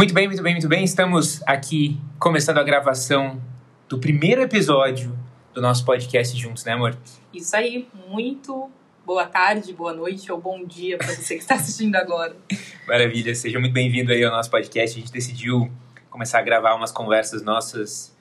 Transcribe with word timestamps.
Muito 0.00 0.14
bem, 0.14 0.26
muito 0.26 0.42
bem, 0.42 0.54
muito 0.54 0.66
bem. 0.66 0.82
Estamos 0.82 1.42
aqui 1.46 2.00
começando 2.18 2.56
a 2.56 2.62
gravação 2.62 3.38
do 3.86 3.98
primeiro 3.98 4.40
episódio 4.40 5.14
do 5.52 5.60
nosso 5.60 5.84
podcast 5.84 6.34
juntos, 6.38 6.64
né, 6.64 6.72
amor? 6.72 6.96
Isso 7.34 7.54
aí, 7.54 7.86
muito 8.08 8.70
boa 9.04 9.26
tarde, 9.26 9.74
boa 9.74 9.92
noite 9.92 10.32
ou 10.32 10.40
bom 10.40 10.64
dia 10.64 10.96
para 10.96 11.08
você 11.08 11.34
que 11.34 11.42
está 11.42 11.56
assistindo 11.56 11.96
agora. 11.96 12.34
Maravilha, 12.88 13.34
seja 13.34 13.60
muito 13.60 13.74
bem-vindo 13.74 14.10
aí 14.10 14.24
ao 14.24 14.32
nosso 14.32 14.50
podcast. 14.50 14.96
A 14.96 15.00
gente 15.02 15.12
decidiu 15.12 15.70
começar 16.08 16.38
a 16.38 16.42
gravar 16.42 16.74
umas 16.76 16.90
conversas 16.90 17.42
nossas 17.42 18.16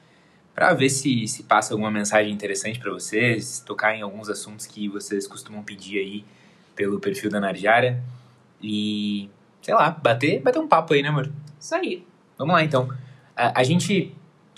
para 0.53 0.73
ver 0.73 0.89
se, 0.89 1.29
se 1.29 1.43
passa 1.43 1.73
alguma 1.73 1.89
mensagem 1.89 2.33
interessante 2.33 2.77
para 2.77 2.91
vocês, 2.91 3.63
tocar 3.65 3.95
em 3.95 4.01
alguns 4.01 4.27
assuntos 4.27 4.65
que 4.65 4.89
vocês 4.89 5.25
costumam 5.25 5.63
pedir 5.63 5.99
aí 5.99 6.25
pelo 6.75 6.99
perfil 6.99 7.29
da 7.29 7.39
Narjara 7.39 8.03
e, 8.61 9.29
sei 9.69 9.75
lá, 9.75 9.91
bater, 9.91 10.41
bater 10.41 10.57
um 10.57 10.67
papo 10.67 10.95
aí, 10.95 11.03
né, 11.03 11.09
amor? 11.09 11.31
Isso 11.59 11.75
aí. 11.75 12.03
Vamos 12.35 12.55
lá, 12.55 12.63
então. 12.63 12.89
A, 13.35 13.59
a 13.59 13.63
gente, 13.63 14.15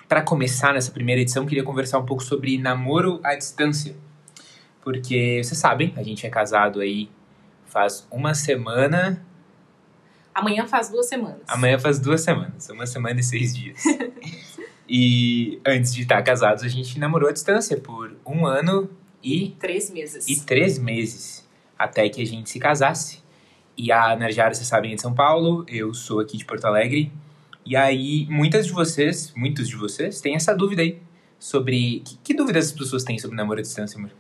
para 0.07 0.21
começar 0.21 0.73
nessa 0.73 0.89
primeira 0.89 1.19
edição, 1.19 1.45
queria 1.45 1.65
conversar 1.65 1.99
um 1.99 2.05
pouco 2.05 2.23
sobre 2.23 2.57
namoro 2.57 3.19
à 3.21 3.35
distância. 3.35 3.93
Porque, 4.79 5.41
vocês 5.43 5.59
sabem, 5.59 5.93
a 5.97 6.01
gente 6.01 6.25
é 6.25 6.29
casado 6.29 6.79
aí 6.79 7.11
faz 7.65 8.07
uma 8.09 8.33
semana. 8.33 9.21
Amanhã 10.33 10.65
faz 10.65 10.87
duas 10.87 11.09
semanas. 11.09 11.41
Amanhã 11.45 11.77
faz 11.77 11.99
duas 11.99 12.21
semanas. 12.21 12.69
Uma 12.69 12.87
semana 12.87 13.19
e 13.19 13.23
seis 13.23 13.53
dias. 13.53 13.83
e 14.87 15.59
antes 15.65 15.93
de 15.93 16.03
estar 16.03 16.21
casados, 16.21 16.63
a 16.63 16.69
gente 16.69 16.97
namorou 16.97 17.27
à 17.27 17.33
distância 17.33 17.75
por 17.75 18.15
um 18.25 18.45
ano 18.45 18.89
e. 19.21 19.57
Três 19.59 19.89
meses. 19.89 20.25
E 20.29 20.39
três 20.39 20.79
meses. 20.79 21.45
Até 21.77 22.07
que 22.07 22.21
a 22.21 22.25
gente 22.25 22.49
se 22.49 22.59
casasse. 22.59 23.20
E 23.81 23.91
a 23.91 24.15
Narjara, 24.15 24.53
vocês 24.53 24.67
sabem, 24.67 24.91
é 24.91 24.95
de 24.95 25.01
São 25.01 25.11
Paulo, 25.11 25.65
eu 25.67 25.91
sou 25.91 26.19
aqui 26.19 26.37
de 26.37 26.45
Porto 26.45 26.65
Alegre. 26.65 27.11
E 27.65 27.75
aí, 27.75 28.27
muitas 28.29 28.67
de 28.67 28.71
vocês, 28.71 29.33
muitos 29.35 29.67
de 29.67 29.75
vocês, 29.75 30.21
têm 30.21 30.35
essa 30.35 30.53
dúvida 30.53 30.83
aí 30.83 31.01
sobre. 31.39 32.01
Que, 32.01 32.17
que 32.25 32.33
dúvidas 32.35 32.67
as 32.67 32.71
pessoas 32.71 33.03
têm 33.03 33.17
sobre 33.17 33.35
namoro 33.35 33.57
à 33.57 33.63
distância, 33.63 33.97
amor? 33.97 34.11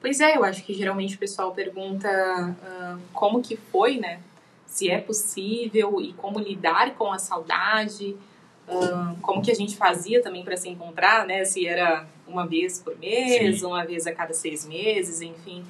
Pois 0.00 0.18
é, 0.18 0.36
eu 0.36 0.42
acho 0.42 0.64
que 0.64 0.74
geralmente 0.74 1.14
o 1.14 1.18
pessoal 1.20 1.52
pergunta 1.52 2.08
uh, 2.10 3.00
como 3.12 3.40
que 3.40 3.56
foi, 3.56 3.98
né? 3.98 4.18
Se 4.66 4.90
é 4.90 5.00
possível 5.00 6.00
e 6.00 6.12
como 6.14 6.40
lidar 6.40 6.96
com 6.96 7.12
a 7.12 7.18
saudade, 7.20 8.16
uh, 8.66 9.16
como 9.22 9.40
que 9.40 9.52
a 9.52 9.54
gente 9.54 9.76
fazia 9.76 10.20
também 10.20 10.42
para 10.42 10.56
se 10.56 10.68
encontrar, 10.68 11.24
né? 11.24 11.44
Se 11.44 11.64
era 11.64 12.04
uma 12.26 12.48
vez 12.48 12.80
por 12.80 12.98
mês, 12.98 13.60
Sim. 13.60 13.66
uma 13.66 13.86
vez 13.86 14.08
a 14.08 14.12
cada 14.12 14.34
seis 14.34 14.66
meses, 14.66 15.20
enfim. 15.20 15.64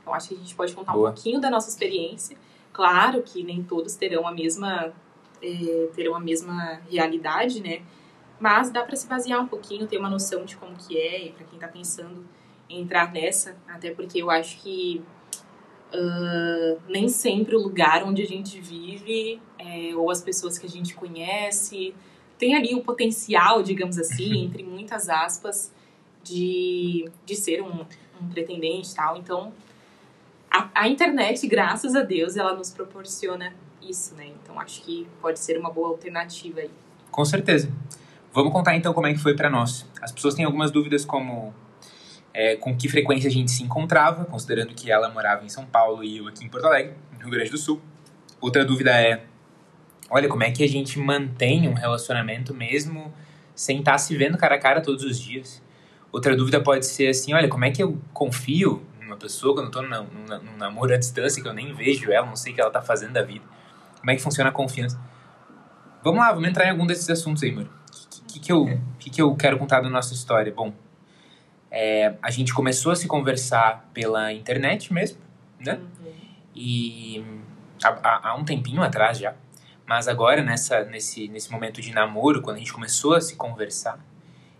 Então 0.00 0.14
acho 0.14 0.28
que 0.28 0.34
a 0.36 0.38
gente 0.38 0.54
pode 0.54 0.72
contar 0.72 0.92
Boa. 0.92 1.10
um 1.10 1.12
pouquinho 1.12 1.40
da 1.40 1.50
nossa 1.50 1.68
experiência. 1.68 2.36
Claro 2.74 3.22
que 3.22 3.42
nem 3.42 3.62
todos 3.62 3.96
terão 3.96 4.28
a 4.28 4.32
mesma 4.32 4.92
eh, 5.40 5.88
terão 5.94 6.14
a 6.14 6.20
mesma 6.20 6.82
realidade, 6.90 7.62
né? 7.62 7.82
Mas 8.38 8.70
dá 8.70 8.82
para 8.82 8.96
se 8.96 9.06
basear 9.06 9.40
um 9.40 9.46
pouquinho, 9.46 9.86
ter 9.86 9.96
uma 9.96 10.10
noção 10.10 10.44
de 10.44 10.56
como 10.56 10.76
que 10.76 10.98
é, 10.98 11.26
e 11.26 11.32
para 11.32 11.44
quem 11.46 11.58
tá 11.58 11.68
pensando 11.68 12.26
em 12.68 12.82
entrar 12.82 13.12
nessa, 13.12 13.56
até 13.66 13.90
porque 13.90 14.20
eu 14.20 14.30
acho 14.30 14.60
que 14.60 15.02
ah, 15.94 16.76
nem 16.88 17.08
sempre 17.08 17.54
o 17.54 17.62
lugar 17.62 18.02
onde 18.02 18.20
a 18.22 18.26
gente 18.26 18.60
vive, 18.60 19.40
eh, 19.58 19.94
ou 19.94 20.10
as 20.10 20.20
pessoas 20.20 20.58
que 20.58 20.66
a 20.66 20.68
gente 20.68 20.94
conhece, 20.94 21.94
tem 22.36 22.56
ali 22.56 22.74
o 22.74 22.82
potencial, 22.82 23.62
digamos 23.62 23.96
assim, 23.98 24.42
entre 24.44 24.64
muitas 24.64 25.08
aspas, 25.08 25.72
de, 26.22 27.08
de 27.24 27.36
ser 27.36 27.62
um, 27.62 27.86
um 28.20 28.28
pretendente 28.28 28.90
e 28.90 28.94
tal. 28.94 29.16
Então, 29.16 29.52
a, 30.54 30.70
a 30.72 30.88
internet, 30.88 31.44
graças 31.48 31.96
a 31.96 32.02
Deus, 32.02 32.36
ela 32.36 32.54
nos 32.54 32.70
proporciona 32.70 33.52
isso, 33.82 34.14
né? 34.14 34.28
Então, 34.40 34.60
acho 34.60 34.82
que 34.82 35.06
pode 35.20 35.40
ser 35.40 35.58
uma 35.58 35.68
boa 35.68 35.88
alternativa 35.88 36.60
aí. 36.60 36.70
Com 37.10 37.24
certeza. 37.24 37.72
Vamos 38.32 38.52
contar 38.52 38.76
então 38.76 38.94
como 38.94 39.08
é 39.08 39.12
que 39.12 39.18
foi 39.18 39.34
pra 39.34 39.50
nós. 39.50 39.84
As 40.00 40.12
pessoas 40.12 40.34
têm 40.34 40.44
algumas 40.44 40.70
dúvidas 40.70 41.04
como 41.04 41.52
é, 42.32 42.54
com 42.54 42.76
que 42.76 42.88
frequência 42.88 43.28
a 43.28 43.32
gente 43.32 43.50
se 43.50 43.64
encontrava, 43.64 44.24
considerando 44.26 44.74
que 44.74 44.90
ela 44.92 45.08
morava 45.08 45.44
em 45.44 45.48
São 45.48 45.66
Paulo 45.66 46.04
e 46.04 46.18
eu 46.18 46.28
aqui 46.28 46.44
em 46.44 46.48
Porto 46.48 46.66
Alegre, 46.66 46.94
no 47.12 47.18
Rio 47.20 47.30
Grande 47.30 47.50
do 47.50 47.58
Sul. 47.58 47.80
Outra 48.40 48.64
dúvida 48.64 48.90
é, 48.90 49.24
olha, 50.08 50.28
como 50.28 50.44
é 50.44 50.52
que 50.52 50.62
a 50.62 50.68
gente 50.68 51.00
mantém 51.00 51.68
um 51.68 51.74
relacionamento 51.74 52.54
mesmo 52.54 53.12
sem 53.56 53.80
estar 53.80 53.98
se 53.98 54.16
vendo 54.16 54.38
cara 54.38 54.54
a 54.54 54.58
cara 54.58 54.80
todos 54.80 55.04
os 55.04 55.18
dias? 55.18 55.62
Outra 56.12 56.36
dúvida 56.36 56.60
pode 56.60 56.86
ser 56.86 57.08
assim, 57.08 57.34
olha, 57.34 57.48
como 57.48 57.64
é 57.64 57.72
que 57.72 57.82
eu 57.82 57.98
confio 58.12 58.84
numa 59.04 59.16
pessoa 59.16 59.54
quando 59.54 59.66
eu 59.66 59.70
tô 59.70 59.82
num, 59.82 60.04
num, 60.04 60.56
namoro 60.56 60.92
à 60.94 60.96
distância, 60.96 61.42
que 61.42 61.48
eu 61.48 61.52
nem 61.52 61.72
vejo 61.74 62.10
ela, 62.10 62.26
não 62.26 62.36
sei 62.36 62.52
o 62.52 62.54
que 62.54 62.60
ela 62.60 62.70
tá 62.70 62.82
fazendo 62.82 63.12
da 63.12 63.22
vida? 63.22 63.44
Como 63.98 64.10
é 64.10 64.16
que 64.16 64.22
funciona 64.22 64.50
a 64.50 64.52
confiança? 64.52 65.00
Vamos 66.02 66.20
lá, 66.20 66.32
vamos 66.32 66.48
entrar 66.48 66.66
em 66.66 66.70
algum 66.70 66.86
desses 66.86 67.08
assuntos 67.08 67.42
aí, 67.42 67.52
mano. 67.52 67.70
O 67.70 68.26
que, 68.26 68.40
que, 68.40 68.52
eu, 68.52 68.80
que, 68.98 69.10
que 69.10 69.22
eu 69.22 69.34
quero 69.36 69.58
contar 69.58 69.80
da 69.80 69.88
nossa 69.88 70.12
história? 70.12 70.52
Bom, 70.52 70.72
é, 71.70 72.14
a 72.20 72.30
gente 72.30 72.52
começou 72.52 72.92
a 72.92 72.96
se 72.96 73.06
conversar 73.06 73.88
pela 73.94 74.32
internet 74.32 74.92
mesmo, 74.92 75.18
né? 75.58 75.80
E 76.54 77.24
há, 77.82 77.88
há- 77.88 78.28
há 78.30 78.34
um 78.34 78.44
tempinho 78.44 78.82
atrás 78.82 79.18
já. 79.18 79.34
Mas 79.86 80.08
agora, 80.08 80.42
nessa, 80.42 80.84
nesse, 80.84 81.28
nesse 81.28 81.50
momento 81.50 81.80
de 81.80 81.92
namoro, 81.92 82.40
quando 82.42 82.56
a 82.56 82.58
gente 82.58 82.72
começou 82.72 83.14
a 83.14 83.20
se 83.20 83.36
conversar, 83.36 83.98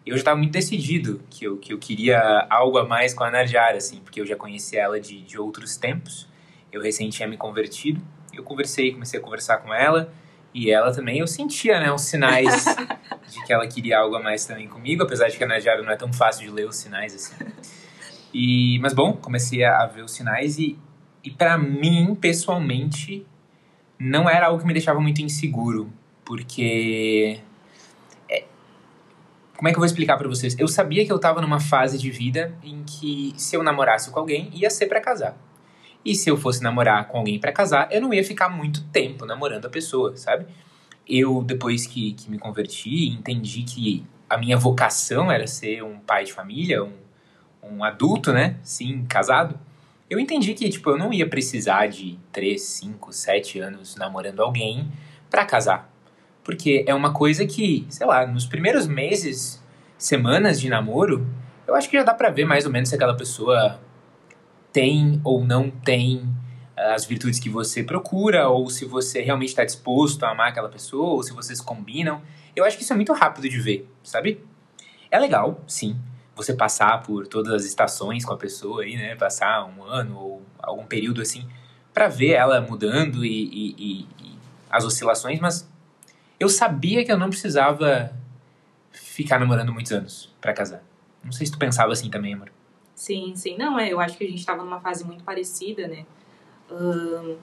eu 0.06 0.12
já 0.16 0.20
estava 0.20 0.36
muito 0.36 0.52
decidido 0.52 1.22
que 1.30 1.44
eu, 1.44 1.56
que 1.56 1.72
eu 1.72 1.78
queria 1.78 2.46
algo 2.50 2.78
a 2.78 2.86
mais 2.86 3.14
com 3.14 3.24
a 3.24 3.30
Narjara, 3.30 3.78
assim, 3.78 4.00
porque 4.00 4.20
eu 4.20 4.26
já 4.26 4.36
conhecia 4.36 4.82
ela 4.82 5.00
de, 5.00 5.22
de 5.22 5.38
outros 5.38 5.76
tempos. 5.76 6.28
Eu 6.70 6.82
recém 6.82 7.08
tinha 7.08 7.26
me 7.26 7.36
convertido. 7.36 8.02
Eu 8.32 8.42
conversei, 8.42 8.92
comecei 8.92 9.18
a 9.18 9.22
conversar 9.22 9.58
com 9.58 9.72
ela. 9.72 10.12
E 10.52 10.70
ela 10.70 10.92
também, 10.92 11.18
eu 11.18 11.26
sentia, 11.26 11.80
né, 11.80 11.90
os 11.90 12.02
sinais 12.02 12.64
de 13.28 13.44
que 13.44 13.52
ela 13.52 13.66
queria 13.66 13.98
algo 13.98 14.14
a 14.14 14.22
mais 14.22 14.44
também 14.44 14.68
comigo, 14.68 15.02
apesar 15.02 15.28
de 15.28 15.36
que 15.36 15.42
a 15.42 15.48
Najara 15.48 15.82
não 15.82 15.90
é 15.90 15.96
tão 15.96 16.12
fácil 16.12 16.46
de 16.46 16.50
ler 16.52 16.68
os 16.68 16.76
sinais 16.76 17.14
assim. 17.14 17.34
E, 18.32 18.78
mas 18.80 18.92
bom, 18.92 19.14
comecei 19.14 19.64
a, 19.64 19.86
ver 19.86 20.02
os 20.02 20.12
sinais 20.12 20.58
e, 20.58 20.78
e 21.24 21.30
para 21.30 21.56
mim, 21.56 22.14
pessoalmente, 22.14 23.26
não 23.98 24.28
era 24.28 24.46
algo 24.46 24.60
que 24.60 24.66
me 24.66 24.72
deixava 24.72 25.00
muito 25.00 25.22
inseguro, 25.22 25.92
porque 26.24 27.40
como 29.56 29.68
é 29.68 29.70
que 29.70 29.76
eu 29.76 29.80
vou 29.80 29.86
explicar 29.86 30.16
pra 30.16 30.28
vocês? 30.28 30.56
Eu 30.58 30.66
sabia 30.66 31.04
que 31.04 31.12
eu 31.12 31.18
tava 31.18 31.40
numa 31.40 31.60
fase 31.60 31.96
de 31.96 32.10
vida 32.10 32.54
em 32.62 32.82
que 32.82 33.32
se 33.36 33.56
eu 33.56 33.62
namorasse 33.62 34.10
com 34.10 34.18
alguém, 34.18 34.50
ia 34.52 34.68
ser 34.68 34.86
pra 34.86 35.00
casar. 35.00 35.36
E 36.04 36.14
se 36.14 36.28
eu 36.28 36.36
fosse 36.36 36.62
namorar 36.62 37.08
com 37.08 37.18
alguém 37.18 37.38
pra 37.38 37.52
casar, 37.52 37.88
eu 37.90 38.00
não 38.00 38.12
ia 38.12 38.24
ficar 38.24 38.48
muito 38.48 38.84
tempo 38.86 39.24
namorando 39.24 39.66
a 39.66 39.70
pessoa, 39.70 40.16
sabe? 40.16 40.46
Eu, 41.08 41.42
depois 41.42 41.86
que, 41.86 42.12
que 42.12 42.30
me 42.30 42.38
converti, 42.38 43.08
entendi 43.08 43.62
que 43.62 44.04
a 44.28 44.36
minha 44.36 44.56
vocação 44.56 45.30
era 45.30 45.46
ser 45.46 45.82
um 45.82 45.98
pai 45.98 46.24
de 46.24 46.32
família, 46.32 46.82
um, 46.82 46.92
um 47.62 47.84
adulto, 47.84 48.32
né? 48.32 48.56
Sim, 48.62 49.04
casado. 49.06 49.58
Eu 50.10 50.18
entendi 50.18 50.52
que, 50.52 50.68
tipo, 50.68 50.90
eu 50.90 50.98
não 50.98 51.12
ia 51.12 51.28
precisar 51.28 51.86
de 51.86 52.18
3, 52.32 52.60
5, 52.60 53.12
7 53.12 53.60
anos 53.60 53.96
namorando 53.96 54.40
alguém 54.40 54.90
pra 55.30 55.46
casar. 55.46 55.93
Porque 56.44 56.84
é 56.86 56.94
uma 56.94 57.12
coisa 57.12 57.46
que, 57.46 57.86
sei 57.88 58.06
lá, 58.06 58.26
nos 58.26 58.44
primeiros 58.46 58.86
meses, 58.86 59.62
semanas 59.96 60.60
de 60.60 60.68
namoro, 60.68 61.26
eu 61.66 61.74
acho 61.74 61.88
que 61.88 61.96
já 61.96 62.02
dá 62.04 62.12
pra 62.14 62.28
ver 62.30 62.44
mais 62.44 62.66
ou 62.66 62.70
menos 62.70 62.90
se 62.90 62.94
aquela 62.94 63.16
pessoa 63.16 63.80
tem 64.72 65.20
ou 65.24 65.44
não 65.44 65.70
tem 65.70 66.22
ah, 66.76 66.94
as 66.94 67.04
virtudes 67.04 67.38
que 67.40 67.48
você 67.48 67.82
procura, 67.82 68.48
ou 68.48 68.68
se 68.68 68.84
você 68.84 69.22
realmente 69.22 69.48
está 69.50 69.64
disposto 69.64 70.24
a 70.24 70.30
amar 70.30 70.48
aquela 70.48 70.68
pessoa, 70.68 71.14
ou 71.14 71.22
se 71.22 71.32
vocês 71.32 71.60
combinam. 71.60 72.20
Eu 72.54 72.64
acho 72.64 72.76
que 72.76 72.82
isso 72.82 72.92
é 72.92 72.96
muito 72.96 73.12
rápido 73.12 73.48
de 73.48 73.58
ver, 73.60 73.88
sabe? 74.02 74.44
É 75.10 75.18
legal, 75.18 75.62
sim, 75.66 75.96
você 76.36 76.52
passar 76.52 77.02
por 77.02 77.26
todas 77.26 77.52
as 77.54 77.64
estações 77.64 78.24
com 78.24 78.32
a 78.32 78.36
pessoa 78.36 78.82
aí, 78.82 78.96
né? 78.96 79.14
Passar 79.14 79.64
um 79.66 79.82
ano 79.84 80.18
ou 80.18 80.42
algum 80.60 80.84
período 80.84 81.22
assim, 81.22 81.46
pra 81.92 82.08
ver 82.08 82.32
ela 82.32 82.60
mudando 82.60 83.24
e, 83.24 83.28
e- 83.44 83.74
e- 83.78 84.06
e 84.20 84.34
as 84.70 84.84
oscilações, 84.84 85.38
mas 85.40 85.68
eu 86.38 86.48
sabia 86.48 87.04
que 87.04 87.12
eu 87.12 87.18
não 87.18 87.28
precisava 87.28 88.12
ficar 88.92 89.38
namorando 89.38 89.72
muitos 89.72 89.92
anos 89.92 90.34
pra 90.40 90.52
casar. 90.52 90.82
Não 91.22 91.32
sei 91.32 91.46
se 91.46 91.52
tu 91.52 91.58
pensava 91.58 91.92
assim 91.92 92.10
também, 92.10 92.34
amor. 92.34 92.50
Sim, 92.94 93.34
sim. 93.34 93.56
Não, 93.56 93.78
é, 93.78 93.92
eu 93.92 93.98
acho 93.98 94.16
que 94.16 94.24
a 94.24 94.28
gente 94.28 94.38
estava 94.38 94.62
numa 94.62 94.80
fase 94.80 95.04
muito 95.04 95.24
parecida, 95.24 95.88
né? 95.88 96.04
Ahn, 96.70 97.36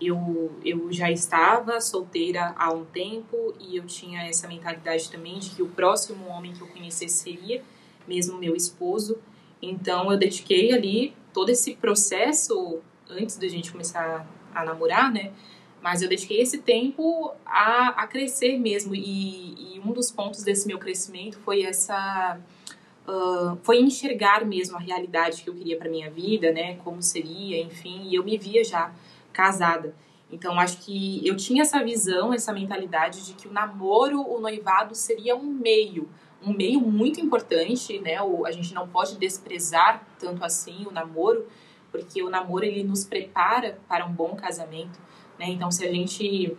eu, 0.00 0.58
eu 0.64 0.90
já 0.92 1.10
estava 1.10 1.80
solteira 1.80 2.54
há 2.56 2.72
um 2.72 2.84
tempo 2.84 3.54
e 3.60 3.76
eu 3.76 3.84
tinha 3.84 4.22
essa 4.26 4.48
mentalidade 4.48 5.10
também 5.10 5.38
de 5.38 5.50
que 5.50 5.62
o 5.62 5.68
próximo 5.68 6.26
homem 6.28 6.52
que 6.52 6.60
eu 6.60 6.66
conhecesse 6.68 7.18
seria 7.18 7.62
mesmo 8.08 8.38
meu 8.38 8.56
esposo. 8.56 9.18
Então 9.60 10.10
eu 10.10 10.18
dediquei 10.18 10.72
ali 10.72 11.14
todo 11.32 11.50
esse 11.50 11.74
processo 11.76 12.80
antes 13.08 13.36
da 13.36 13.46
gente 13.46 13.70
começar 13.70 14.26
a 14.54 14.64
namorar, 14.64 15.12
né? 15.12 15.32
Mas 15.82 16.02
eu 16.02 16.08
dediquei 16.08 16.40
esse 16.40 16.58
tempo 16.58 17.32
a, 17.46 17.88
a 17.88 18.06
crescer 18.06 18.58
mesmo. 18.58 18.94
E, 18.94 19.76
e 19.76 19.80
um 19.80 19.92
dos 19.92 20.10
pontos 20.10 20.42
desse 20.42 20.66
meu 20.66 20.78
crescimento 20.78 21.38
foi 21.38 21.62
essa 21.62 22.38
ah, 23.10 23.56
foi 23.62 23.80
enxergar 23.80 24.44
mesmo 24.44 24.76
a 24.76 24.80
realidade 24.80 25.42
que 25.42 25.50
eu 25.50 25.54
queria 25.54 25.76
para 25.76 25.90
minha 25.90 26.08
vida, 26.08 26.52
né? 26.52 26.76
Como 26.84 27.02
seria, 27.02 27.60
enfim. 27.60 28.08
E 28.08 28.14
eu 28.14 28.24
me 28.24 28.38
via 28.38 28.62
já 28.62 28.92
casada. 29.32 29.94
Então, 30.30 30.60
acho 30.60 30.78
que 30.78 31.26
eu 31.26 31.36
tinha 31.36 31.62
essa 31.62 31.82
visão, 31.82 32.32
essa 32.32 32.52
mentalidade 32.52 33.26
de 33.26 33.32
que 33.34 33.48
o 33.48 33.52
namoro, 33.52 34.20
o 34.20 34.38
noivado 34.40 34.94
seria 34.94 35.34
um 35.34 35.42
meio, 35.42 36.08
um 36.40 36.52
meio 36.52 36.80
muito 36.80 37.20
importante, 37.20 37.98
né? 37.98 38.22
O, 38.22 38.46
a 38.46 38.52
gente 38.52 38.72
não 38.72 38.86
pode 38.86 39.18
desprezar 39.18 40.06
tanto 40.20 40.44
assim 40.44 40.86
o 40.86 40.92
namoro, 40.92 41.48
porque 41.90 42.22
o 42.22 42.30
namoro 42.30 42.64
ele 42.64 42.84
nos 42.84 43.04
prepara 43.04 43.80
para 43.88 44.06
um 44.06 44.12
bom 44.12 44.36
casamento, 44.36 45.00
né? 45.40 45.48
Então, 45.48 45.70
se 45.70 45.86
a 45.86 45.90
gente 45.90 46.54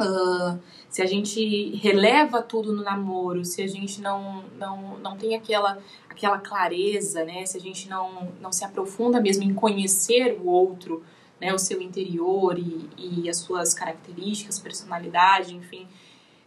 uh, 0.00 0.58
se 0.88 1.02
a 1.02 1.06
gente 1.06 1.74
releva 1.76 2.40
tudo 2.40 2.72
no 2.72 2.84
namoro, 2.84 3.44
se 3.44 3.60
a 3.60 3.66
gente 3.66 4.00
não 4.00 4.44
não, 4.56 4.96
não 4.98 5.16
tem 5.16 5.34
aquela 5.34 5.78
aquela 6.08 6.38
clareza, 6.38 7.24
né? 7.24 7.44
Se 7.44 7.58
a 7.58 7.60
gente 7.60 7.88
não 7.88 8.32
não 8.40 8.52
se 8.52 8.64
aprofunda 8.64 9.20
mesmo 9.20 9.42
em 9.42 9.52
conhecer 9.52 10.38
o 10.40 10.46
outro, 10.46 11.02
né? 11.40 11.52
O 11.52 11.58
seu 11.58 11.82
interior 11.82 12.56
e, 12.56 12.88
e 12.96 13.28
as 13.28 13.38
suas 13.38 13.74
características, 13.74 14.60
personalidade, 14.60 15.52
enfim. 15.52 15.88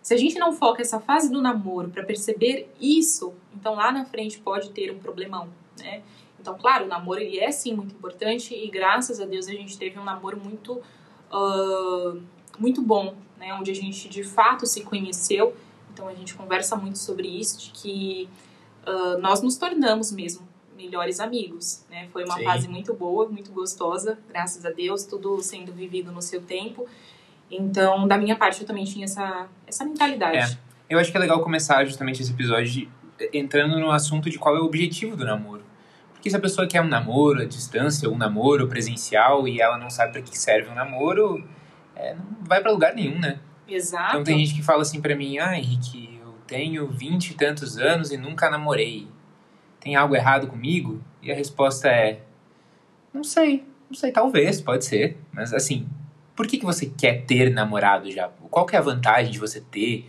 Se 0.02 0.14
a 0.14 0.18
gente 0.18 0.40
não 0.40 0.54
foca 0.54 0.82
essa 0.82 1.02
fase 1.02 1.30
do 1.30 1.42
namoro 1.42 1.90
para 1.90 2.04
perceber 2.04 2.74
isso, 2.80 3.34
então 3.54 3.76
lá 3.76 3.92
na 3.92 4.06
frente 4.06 4.40
pode 4.40 4.70
ter 4.72 4.90
um 4.92 4.98
problemão, 4.98 5.50
né? 5.78 6.04
Então, 6.40 6.58
claro, 6.58 6.86
o 6.86 6.88
namoro 6.88 7.20
ele 7.20 7.38
é 7.38 7.52
sim 7.52 7.76
muito 7.76 7.94
importante 7.94 8.56
e 8.56 8.70
graças 8.70 9.20
a 9.20 9.26
Deus 9.26 9.48
a 9.48 9.52
gente 9.52 9.78
teve 9.78 10.00
um 10.00 10.04
namoro 10.04 10.40
muito, 10.40 10.82
uh, 11.32 12.22
muito 12.58 12.82
bom, 12.82 13.16
né? 13.38 13.54
Onde 13.54 13.72
a 13.72 13.76
gente 13.76 14.10
de 14.10 14.24
fato 14.24 14.66
se 14.66 14.82
conheceu. 14.82 15.56
Então 15.94 16.08
a 16.08 16.14
gente 16.14 16.34
conversa 16.34 16.76
muito 16.76 16.98
sobre 16.98 17.28
isso, 17.28 17.60
de 17.60 17.72
que 17.72 18.30
uh, 18.88 19.20
nós 19.20 19.42
nos 19.42 19.58
tornamos 19.58 20.12
mesmo 20.12 20.48
melhores 20.76 21.20
amigos, 21.20 21.84
né? 21.90 22.08
Foi 22.14 22.24
uma 22.24 22.38
sim. 22.38 22.44
fase 22.44 22.68
muito 22.68 22.94
boa, 22.94 23.28
muito 23.28 23.52
gostosa, 23.52 24.18
graças 24.30 24.66
a 24.66 24.70
Deus, 24.70 25.04
tudo 25.04 25.42
sendo 25.42 25.74
vivido 25.74 26.12
no 26.12 26.22
seu 26.22 26.42
tempo. 26.42 26.88
Então, 27.52 28.08
da 28.08 28.18
minha 28.18 28.36
parte, 28.36 28.62
eu 28.62 28.68
também 28.68 28.86
tinha 28.86 29.06
essa, 29.06 29.48
essa 29.68 29.84
mentalidade. 29.84 30.38
É. 30.38 30.70
Eu 30.90 31.00
acho 31.00 31.12
que 31.12 31.18
é 31.18 31.20
legal 31.20 31.42
começar 31.44 31.84
justamente 31.86 32.22
esse 32.22 32.32
episódio 32.32 32.66
de, 32.66 32.90
entrando 33.34 33.78
no 33.80 33.92
assunto 33.92 34.30
de 34.30 34.40
qual 34.40 34.56
é 34.56 34.60
o 34.60 34.66
objetivo 34.66 35.18
do 35.18 35.26
namoro. 35.26 35.59
Porque 36.20 36.30
se 36.30 36.36
a 36.36 36.40
pessoa 36.40 36.68
quer 36.68 36.82
um 36.82 36.88
namoro 36.88 37.42
à 37.42 37.46
distância, 37.46 38.10
um 38.10 38.18
namoro 38.18 38.68
presencial, 38.68 39.48
e 39.48 39.62
ela 39.62 39.78
não 39.78 39.90
sabe 39.90 40.12
para 40.12 40.22
que 40.22 40.38
serve 40.38 40.70
um 40.70 40.76
namoro, 40.76 41.48
é, 41.96 42.14
não 42.14 42.26
vai 42.42 42.62
para 42.62 42.72
lugar 42.72 42.94
nenhum, 42.94 43.18
né? 43.18 43.40
Exato. 43.66 44.10
Então 44.10 44.24
tem 44.26 44.38
gente 44.46 44.54
que 44.54 44.62
fala 44.62 44.82
assim 44.82 45.00
para 45.00 45.16
mim, 45.16 45.40
ah, 45.40 45.58
Henrique, 45.58 46.20
eu 46.22 46.34
tenho 46.46 46.90
vinte 46.90 47.30
e 47.30 47.36
tantos 47.36 47.78
anos 47.78 48.12
e 48.12 48.18
nunca 48.18 48.50
namorei. 48.50 49.08
Tem 49.80 49.96
algo 49.96 50.14
errado 50.14 50.48
comigo? 50.48 51.02
E 51.22 51.32
a 51.32 51.36
resposta 51.36 51.88
é, 51.88 52.20
não 53.14 53.24
sei, 53.24 53.66
não 53.90 53.96
sei, 53.96 54.12
talvez, 54.12 54.60
pode 54.60 54.84
ser. 54.84 55.18
Mas 55.32 55.54
assim, 55.54 55.88
por 56.36 56.48
que, 56.48 56.58
que 56.58 56.66
você 56.66 56.86
quer 56.86 57.24
ter 57.24 57.50
namorado 57.50 58.12
já? 58.12 58.28
Qual 58.52 58.66
que 58.66 58.76
é 58.76 58.80
a 58.80 58.82
vantagem 58.82 59.32
de 59.32 59.40
você 59.40 59.62
ter 59.62 60.06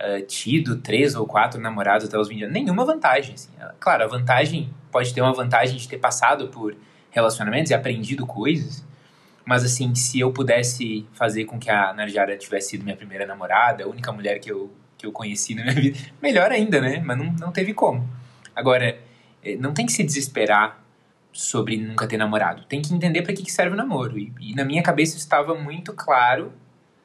uh, 0.00 0.20
tido 0.26 0.78
três 0.78 1.14
ou 1.14 1.24
quatro 1.28 1.60
namorados 1.60 2.08
até 2.08 2.18
os 2.18 2.26
20 2.26 2.42
anos? 2.42 2.54
Nenhuma 2.54 2.84
vantagem. 2.84 3.34
Assim. 3.34 3.50
Claro, 3.78 4.02
a 4.02 4.06
vantagem 4.08 4.74
pode 4.94 5.12
ter 5.12 5.20
uma 5.20 5.32
vantagem 5.32 5.76
de 5.76 5.88
ter 5.88 5.98
passado 5.98 6.46
por 6.46 6.76
relacionamentos 7.10 7.72
e 7.72 7.74
aprendido 7.74 8.24
coisas. 8.24 8.86
Mas 9.44 9.64
assim, 9.64 9.92
se 9.92 10.20
eu 10.20 10.30
pudesse 10.30 11.04
fazer 11.12 11.46
com 11.46 11.58
que 11.58 11.68
a 11.68 11.92
Narjara 11.92 12.36
tivesse 12.36 12.70
sido 12.70 12.84
minha 12.84 12.96
primeira 12.96 13.26
namorada, 13.26 13.82
a 13.82 13.88
única 13.88 14.12
mulher 14.12 14.38
que 14.38 14.52
eu, 14.52 14.72
que 14.96 15.04
eu 15.04 15.10
conheci 15.10 15.52
na 15.52 15.64
minha 15.64 15.74
vida, 15.82 15.98
melhor 16.22 16.52
ainda, 16.52 16.80
né? 16.80 17.02
Mas 17.04 17.18
não, 17.18 17.24
não 17.32 17.50
teve 17.50 17.74
como. 17.74 18.08
Agora, 18.54 18.96
eh, 19.42 19.56
não 19.56 19.74
tem 19.74 19.84
que 19.84 19.92
se 19.92 20.04
desesperar 20.04 20.80
sobre 21.32 21.76
nunca 21.76 22.06
ter 22.06 22.16
namorado. 22.16 22.62
Tem 22.62 22.80
que 22.80 22.94
entender 22.94 23.22
para 23.22 23.34
que, 23.34 23.42
que 23.42 23.50
serve 23.50 23.74
o 23.74 23.76
namoro. 23.76 24.16
E, 24.16 24.32
e, 24.40 24.54
na 24.54 24.64
minha 24.64 24.80
cabeça 24.80 25.16
estava 25.16 25.56
muito 25.56 25.92
claro, 25.92 26.52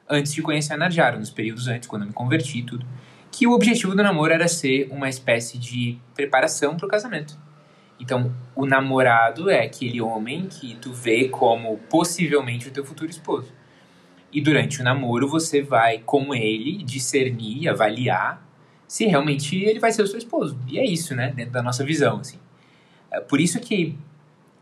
antes 0.07 0.31
de 0.31 0.43
conhecer 0.43 0.73
a 0.73 0.77
Narjara, 0.77 1.17
nos 1.17 1.31
períodos 1.31 1.67
antes, 1.67 1.89
quando 1.89 2.03
eu 2.03 2.09
me 2.09 2.13
converti 2.13 2.59
e 2.59 2.63
tudo, 2.63 2.85
que 3.31 3.47
o 3.47 3.51
objetivo 3.51 3.95
do 3.95 4.03
namoro 4.03 4.31
era 4.31 4.47
ser 4.47 4.87
uma 4.91 5.09
espécie 5.09 5.57
de 5.57 5.97
preparação 6.13 6.77
para 6.77 6.85
o 6.85 6.89
casamento. 6.89 7.48
Então, 7.99 8.33
o 8.55 8.65
namorado 8.65 9.49
é 9.49 9.65
aquele 9.65 9.99
homem 9.99 10.47
que 10.47 10.75
tu 10.75 10.93
vê 10.93 11.27
como 11.27 11.77
possivelmente 11.89 12.69
o 12.69 12.71
teu 12.71 12.85
futuro 12.85 13.11
esposo. 13.11 13.51
E 14.31 14.39
durante 14.39 14.79
o 14.79 14.83
namoro 14.83 15.27
você 15.27 15.61
vai 15.61 15.99
com 15.99 16.33
ele 16.33 16.81
discernir, 16.83 17.67
avaliar 17.67 18.47
se 18.87 19.05
realmente 19.05 19.55
ele 19.57 19.79
vai 19.79 19.91
ser 19.91 20.01
o 20.01 20.07
seu 20.07 20.17
esposo. 20.17 20.57
E 20.67 20.79
é 20.79 20.85
isso, 20.85 21.13
né, 21.13 21.31
dentro 21.35 21.51
da 21.51 21.61
nossa 21.61 21.83
visão, 21.83 22.19
assim. 22.19 22.39
É 23.11 23.19
por 23.19 23.41
isso 23.41 23.59
que 23.59 23.97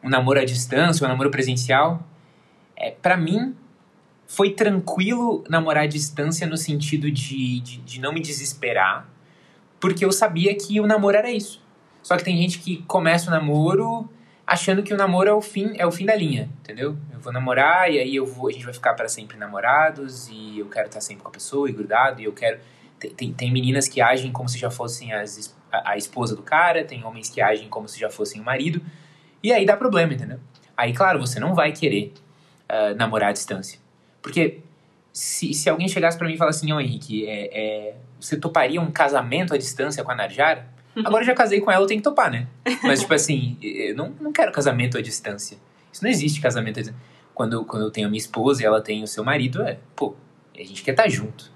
o 0.03 0.09
namoro 0.09 0.39
à 0.39 0.45
distância, 0.45 1.05
o 1.05 1.07
namoro 1.07 1.29
presencial, 1.29 2.05
é, 2.75 2.91
para 2.91 3.15
mim 3.15 3.55
foi 4.25 4.51
tranquilo 4.51 5.43
namorar 5.47 5.83
à 5.83 5.87
distância 5.87 6.47
no 6.47 6.57
sentido 6.57 7.11
de, 7.11 7.59
de, 7.59 7.77
de 7.77 7.99
não 7.99 8.13
me 8.13 8.19
desesperar, 8.19 9.07
porque 9.79 10.03
eu 10.03 10.11
sabia 10.11 10.55
que 10.55 10.79
o 10.81 10.87
namoro 10.87 11.15
era 11.15 11.31
isso 11.31 11.66
só 12.07 12.15
que 12.15 12.23
tem 12.23 12.37
gente 12.37 12.59
que 12.59 12.77
começa 12.83 13.27
o 13.27 13.31
namoro 13.31 14.09
achando 14.45 14.81
que 14.81 14.93
o 14.93 14.97
namoro 14.97 15.29
é 15.29 15.33
o 15.33 15.41
fim, 15.41 15.73
é 15.75 15.85
o 15.85 15.91
fim 15.91 16.05
da 16.05 16.15
linha, 16.15 16.49
entendeu? 16.61 16.95
Eu 17.11 17.19
vou 17.19 17.33
namorar 17.33 17.91
e 17.91 17.99
aí 17.99 18.15
eu 18.15 18.25
vou, 18.25 18.47
a 18.47 18.51
gente 18.53 18.63
vai 18.63 18.73
ficar 18.73 18.93
para 18.93 19.09
sempre 19.09 19.35
namorados 19.35 20.29
e 20.29 20.59
eu 20.59 20.67
quero 20.67 20.85
estar 20.85 21.01
sempre 21.01 21.23
com 21.23 21.27
a 21.27 21.31
pessoa 21.33 21.69
e 21.69 21.73
grudado 21.73 22.21
e 22.21 22.23
eu 22.23 22.31
quero 22.31 22.59
tem, 22.97 23.11
tem, 23.11 23.33
tem 23.33 23.51
meninas 23.51 23.89
que 23.89 23.99
agem 23.99 24.31
como 24.31 24.47
se 24.47 24.57
já 24.57 24.71
fossem 24.71 25.11
as, 25.11 25.53
a, 25.69 25.91
a, 25.91 25.97
esposa 25.97 26.33
do 26.33 26.41
cara, 26.41 26.85
tem 26.85 27.03
homens 27.03 27.29
que 27.29 27.41
agem 27.41 27.67
como 27.67 27.89
se 27.89 27.99
já 27.99 28.09
fossem 28.09 28.39
o 28.39 28.43
marido 28.45 28.81
e 29.43 29.51
aí 29.51 29.65
dá 29.65 29.75
problema, 29.75 30.13
entendeu? 30.13 30.39
Aí, 30.77 30.93
claro, 30.93 31.19
você 31.19 31.41
não 31.41 31.53
vai 31.53 31.73
querer 31.73 32.13
uh, 32.69 32.95
namorar 32.95 33.31
à 33.31 33.33
distância. 33.33 33.81
Porque 34.21 34.61
se, 35.11 35.53
se 35.53 35.69
alguém 35.69 35.89
chegasse 35.89 36.17
para 36.17 36.25
mim 36.25 36.35
e 36.35 36.37
falasse 36.37 36.59
assim, 36.59 36.71
ô 36.71 36.79
Henrique, 36.79 37.27
é, 37.27 37.49
é, 37.51 37.95
você 38.17 38.37
toparia 38.37 38.79
um 38.79 38.91
casamento 38.91 39.53
à 39.53 39.57
distância 39.57 40.05
com 40.05 40.11
a 40.11 40.15
Narjara? 40.15 40.76
Agora 41.05 41.23
eu 41.23 41.27
já 41.27 41.35
casei 41.35 41.61
com 41.61 41.71
ela, 41.71 41.83
eu 41.83 41.87
tenho 41.87 41.99
que 41.99 42.03
topar, 42.03 42.31
né? 42.31 42.47
Mas, 42.83 43.01
tipo 43.01 43.13
assim, 43.13 43.57
eu 43.61 43.95
não, 43.95 44.13
não 44.19 44.31
quero 44.31 44.51
casamento 44.51 44.97
à 44.97 45.01
distância. 45.01 45.57
Isso 45.91 46.03
não 46.03 46.09
existe 46.09 46.41
casamento 46.41 46.79
à 46.79 46.81
distância. 46.81 47.01
Quando, 47.33 47.63
quando 47.65 47.83
eu 47.83 47.91
tenho 47.91 48.07
a 48.07 48.09
minha 48.09 48.19
esposa 48.19 48.61
e 48.61 48.65
ela 48.65 48.81
tem 48.81 49.03
o 49.03 49.07
seu 49.07 49.23
marido, 49.23 49.61
é, 49.61 49.77
pô, 49.95 50.15
a 50.55 50.63
gente 50.63 50.83
quer 50.83 50.91
estar 50.91 51.03
tá 51.03 51.09
junto. 51.09 51.51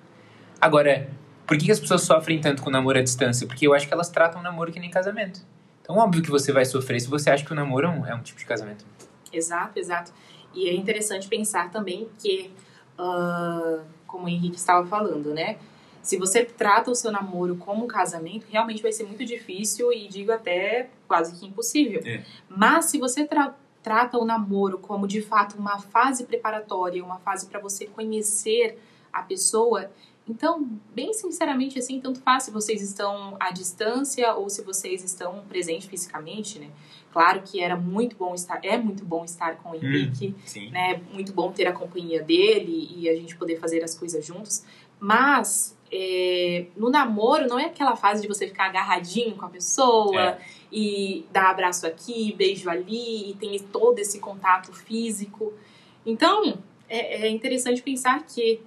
Agora, 0.59 1.09
por 1.47 1.57
que, 1.57 1.71
as 1.71 1.79
pessoas 1.79 2.03
sofrem 2.03 2.39
tanto 2.39 2.61
com 2.61 2.69
namoro 2.69 2.99
à 2.99 3.01
distância? 3.01 3.47
Porque 3.47 3.65
eu 3.65 3.73
acho 3.73 3.87
que 3.87 3.93
elas 3.93 4.09
tratam 4.09 4.39
o 4.39 4.43
namoro 4.43 4.71
que 4.71 4.79
nem 4.79 4.91
casamento. 4.91 5.41
Então, 5.81 5.97
óbvio 5.97 6.21
que 6.21 6.29
você 6.29 6.51
vai 6.51 6.65
sofrer 6.65 6.99
se 7.01 7.07
você 7.07 7.29
acha 7.29 7.43
que 7.43 7.51
o 7.51 7.55
namoro 7.55 7.87
é 7.87 7.89
um, 7.89 8.05
é 8.05 8.15
um 8.15 8.21
tipo 8.21 8.39
de 8.39 8.45
casamento. 8.45 8.85
Exato, 9.33 9.79
exato. 9.79 10.13
E 10.53 10.69
é 10.69 10.73
interessante 10.73 11.27
pensar 11.27 11.71
também 11.71 12.07
que, 12.19 12.51
uh, 12.99 13.81
como 14.05 14.25
o 14.25 14.29
Henrique 14.29 14.57
estava 14.57 14.85
falando, 14.85 15.33
né? 15.33 15.57
Se 16.01 16.17
você 16.17 16.43
trata 16.43 16.89
o 16.89 16.95
seu 16.95 17.11
namoro 17.11 17.55
como 17.57 17.85
um 17.85 17.87
casamento, 17.87 18.47
realmente 18.49 18.81
vai 18.81 18.91
ser 18.91 19.03
muito 19.03 19.23
difícil 19.23 19.91
e 19.93 20.07
digo 20.07 20.31
até 20.31 20.89
quase 21.07 21.39
que 21.39 21.45
impossível. 21.45 22.01
É. 22.05 22.23
Mas 22.49 22.85
se 22.85 22.97
você 22.97 23.25
tra 23.25 23.55
trata 23.83 24.19
o 24.19 24.23
namoro 24.23 24.77
como 24.77 25.07
de 25.07 25.23
fato 25.23 25.57
uma 25.57 25.79
fase 25.79 26.25
preparatória, 26.25 27.03
uma 27.03 27.17
fase 27.17 27.47
para 27.47 27.59
você 27.59 27.87
conhecer 27.87 28.77
a 29.11 29.23
pessoa, 29.23 29.89
então, 30.27 30.69
bem 30.93 31.13
sinceramente, 31.13 31.79
assim, 31.79 31.99
tanto 31.99 32.21
faz 32.21 32.43
se 32.43 32.51
vocês 32.51 32.81
estão 32.81 33.35
à 33.39 33.51
distância 33.51 34.33
ou 34.35 34.49
se 34.49 34.61
vocês 34.61 35.03
estão 35.03 35.43
presentes 35.49 35.87
fisicamente, 35.87 36.59
né? 36.59 36.69
Claro 37.11 37.41
que 37.43 37.59
era 37.59 37.75
muito 37.75 38.15
bom 38.15 38.33
estar, 38.33 38.63
é 38.63 38.77
muito 38.77 39.03
bom 39.03 39.25
estar 39.25 39.57
com 39.57 39.69
o 39.69 39.71
hum, 39.73 39.75
Henrique, 39.75 40.35
hum, 40.55 40.69
né? 40.71 41.01
Muito 41.11 41.33
bom 41.33 41.51
ter 41.51 41.67
a 41.67 41.73
companhia 41.73 42.21
dele 42.23 42.89
e 42.95 43.09
a 43.09 43.15
gente 43.15 43.35
poder 43.35 43.59
fazer 43.59 43.83
as 43.83 43.97
coisas 43.97 44.25
juntos. 44.25 44.63
Mas 44.99 45.75
é, 45.91 46.67
no 46.77 46.89
namoro 46.89 47.47
não 47.47 47.59
é 47.59 47.65
aquela 47.65 47.95
fase 47.95 48.21
de 48.21 48.27
você 48.27 48.47
ficar 48.47 48.67
agarradinho 48.67 49.35
com 49.35 49.45
a 49.45 49.49
pessoa 49.49 50.21
é. 50.21 50.41
e 50.71 51.25
dar 51.31 51.49
abraço 51.49 51.85
aqui, 51.85 52.33
beijo 52.33 52.69
ali 52.69 53.31
e 53.31 53.33
tem 53.35 53.59
todo 53.59 53.99
esse 53.99 54.19
contato 54.19 54.71
físico. 54.71 55.53
Então 56.05 56.59
é, 56.87 57.25
é 57.25 57.29
interessante 57.29 57.81
pensar 57.81 58.23
que 58.25 58.61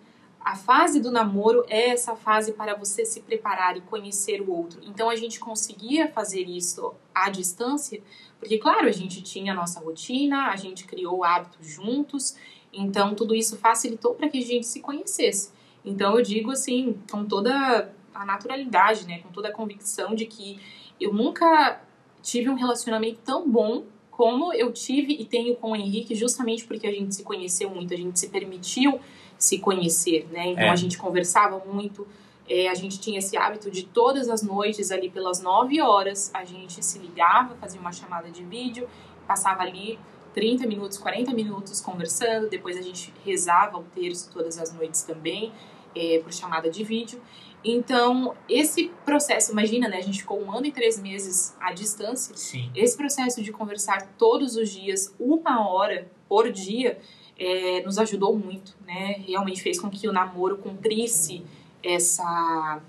a 0.45 0.55
fase 0.55 1.01
do 1.01 1.11
namoro 1.11 1.65
é 1.69 1.89
essa 1.89 2.15
fase 2.15 2.53
para 2.53 2.75
você 2.75 3.07
se 3.07 3.21
preparar 3.21 3.79
e 3.79 3.81
conhecer 3.81 4.43
o 4.43 4.53
outro. 4.53 4.79
Então 4.85 5.09
a 5.09 5.17
gente 5.17 5.41
conseguia 5.41 6.09
fazer 6.09 6.43
isso 6.43 6.93
à 7.15 7.31
distância, 7.31 8.03
porque 8.39 8.59
claro, 8.59 8.87
a 8.87 8.93
gente 8.93 9.23
tinha 9.23 9.53
a 9.53 9.57
nossa 9.57 9.81
rotina, 9.81 10.51
a 10.51 10.57
gente 10.57 10.85
criou 10.85 11.25
hábitos 11.25 11.67
juntos, 11.67 12.37
então 12.71 13.15
tudo 13.15 13.35
isso 13.35 13.57
facilitou 13.57 14.15
para 14.15 14.29
que 14.29 14.37
a 14.37 14.43
gente 14.43 14.67
se 14.67 14.81
conhecesse. 14.81 15.54
Então 15.85 16.17
eu 16.17 16.23
digo 16.23 16.51
assim, 16.51 16.99
com 17.11 17.25
toda 17.25 17.93
a 18.15 18.25
naturalidade, 18.25 19.07
né, 19.07 19.19
com 19.19 19.31
toda 19.31 19.49
a 19.49 19.53
convicção 19.53 20.15
de 20.15 20.27
que 20.27 20.59
eu 21.01 21.13
nunca 21.13 21.81
tive 22.23 22.49
um 22.49 22.55
relacionamento 22.55 23.21
tão 23.25 23.49
bom 23.49 23.85
como 24.11 24.53
eu 24.55 24.73
tive 24.73 25.13
e 25.13 25.25
tenho 25.25 25.57
com 25.57 25.73
o 25.73 25.77
Henrique, 25.77 26.15
justamente 26.15 26.65
porque 26.65 26.87
a 26.87 26.93
gente 26.93 27.15
se 27.15 27.23
conheceu 27.25 27.69
muito, 27.69 27.93
a 27.93 27.97
gente 27.97 28.19
se 28.19 28.29
permitiu 28.29 29.01
se 29.37 29.59
conhecer, 29.59 30.27
né? 30.31 30.53
Então 30.53 30.65
é. 30.65 30.71
a 30.71 30.77
gente 30.77 30.97
conversava 30.97 31.63
muito, 31.67 32.07
é, 32.49 32.69
a 32.69 32.75
gente 32.75 33.01
tinha 33.01 33.19
esse 33.19 33.37
hábito 33.37 33.71
de 33.71 33.83
todas 33.85 34.29
as 34.29 34.43
noites 34.43 34.93
ali 34.93 35.11
pelas 35.11 35.43
nove 35.43 35.81
horas 35.81 36.31
a 36.33 36.45
gente 36.45 36.83
se 36.85 36.99
ligava, 36.99 37.57
fazia 37.57 37.81
uma 37.81 37.93
chamada 37.93 38.31
de 38.31 38.45
vídeo, 38.45 38.89
passava 39.27 39.63
ali 39.63 39.99
30 40.33 40.67
minutos, 40.67 40.97
40 40.99 41.33
minutos 41.33 41.81
conversando, 41.81 42.49
depois 42.49 42.77
a 42.77 42.83
gente 42.83 43.13
rezava 43.25 43.79
o 43.79 43.83
terço 43.83 44.31
todas 44.33 44.59
as 44.59 44.73
noites 44.73 45.03
também, 45.03 45.53
é, 45.95 46.21
por 46.23 46.33
chamada 46.33 46.71
de 46.71 46.83
vídeo. 46.85 47.21
Então, 47.65 48.35
esse 48.47 48.91
processo, 49.07 49.53
imagina, 49.53 49.89
né? 49.89 49.97
A 49.97 50.03
gente 50.03 50.21
ficou 50.21 50.39
um 50.39 50.53
ano 50.53 50.67
e 50.67 50.73
três 50.73 51.01
meses 51.01 51.57
à 51.59 51.73
distância. 51.73 52.37
Sim. 52.37 52.71
Esse 52.75 52.95
processo 52.95 53.43
de 53.43 53.51
conversar 53.51 54.07
todos 54.19 54.55
os 54.57 54.71
dias, 54.71 55.15
uma 55.19 55.67
hora 55.67 56.07
por 56.29 56.53
dia, 56.53 56.99
é, 57.39 57.83
nos 57.83 57.99
ajudou 57.99 58.37
muito, 58.37 58.77
né? 58.87 59.23
Realmente 59.27 59.63
fez 59.63 59.81
com 59.81 59.89
que 59.89 60.07
o 60.07 60.13
namoro 60.13 60.59
cumprisse 60.59 61.43
essa, 61.83 62.83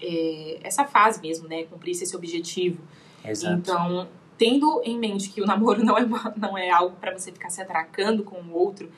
é, 0.00 0.60
essa 0.62 0.86
fase 0.86 1.20
mesmo, 1.20 1.46
né? 1.46 1.64
Cumprisse 1.64 2.04
esse 2.04 2.16
objetivo. 2.16 2.82
Exato. 3.22 3.54
Então, 3.54 4.08
tendo 4.38 4.80
em 4.82 4.98
mente 4.98 5.28
que 5.28 5.42
o 5.42 5.46
namoro 5.46 5.82
não 5.84 5.98
é, 5.98 6.04
uma, 6.04 6.34
não 6.36 6.56
é 6.56 6.70
algo 6.70 6.96
para 6.96 7.16
você 7.16 7.30
ficar 7.30 7.50
se 7.50 7.60
atracando 7.60 8.24
com 8.24 8.40
o 8.40 8.54
outro, 8.54 8.90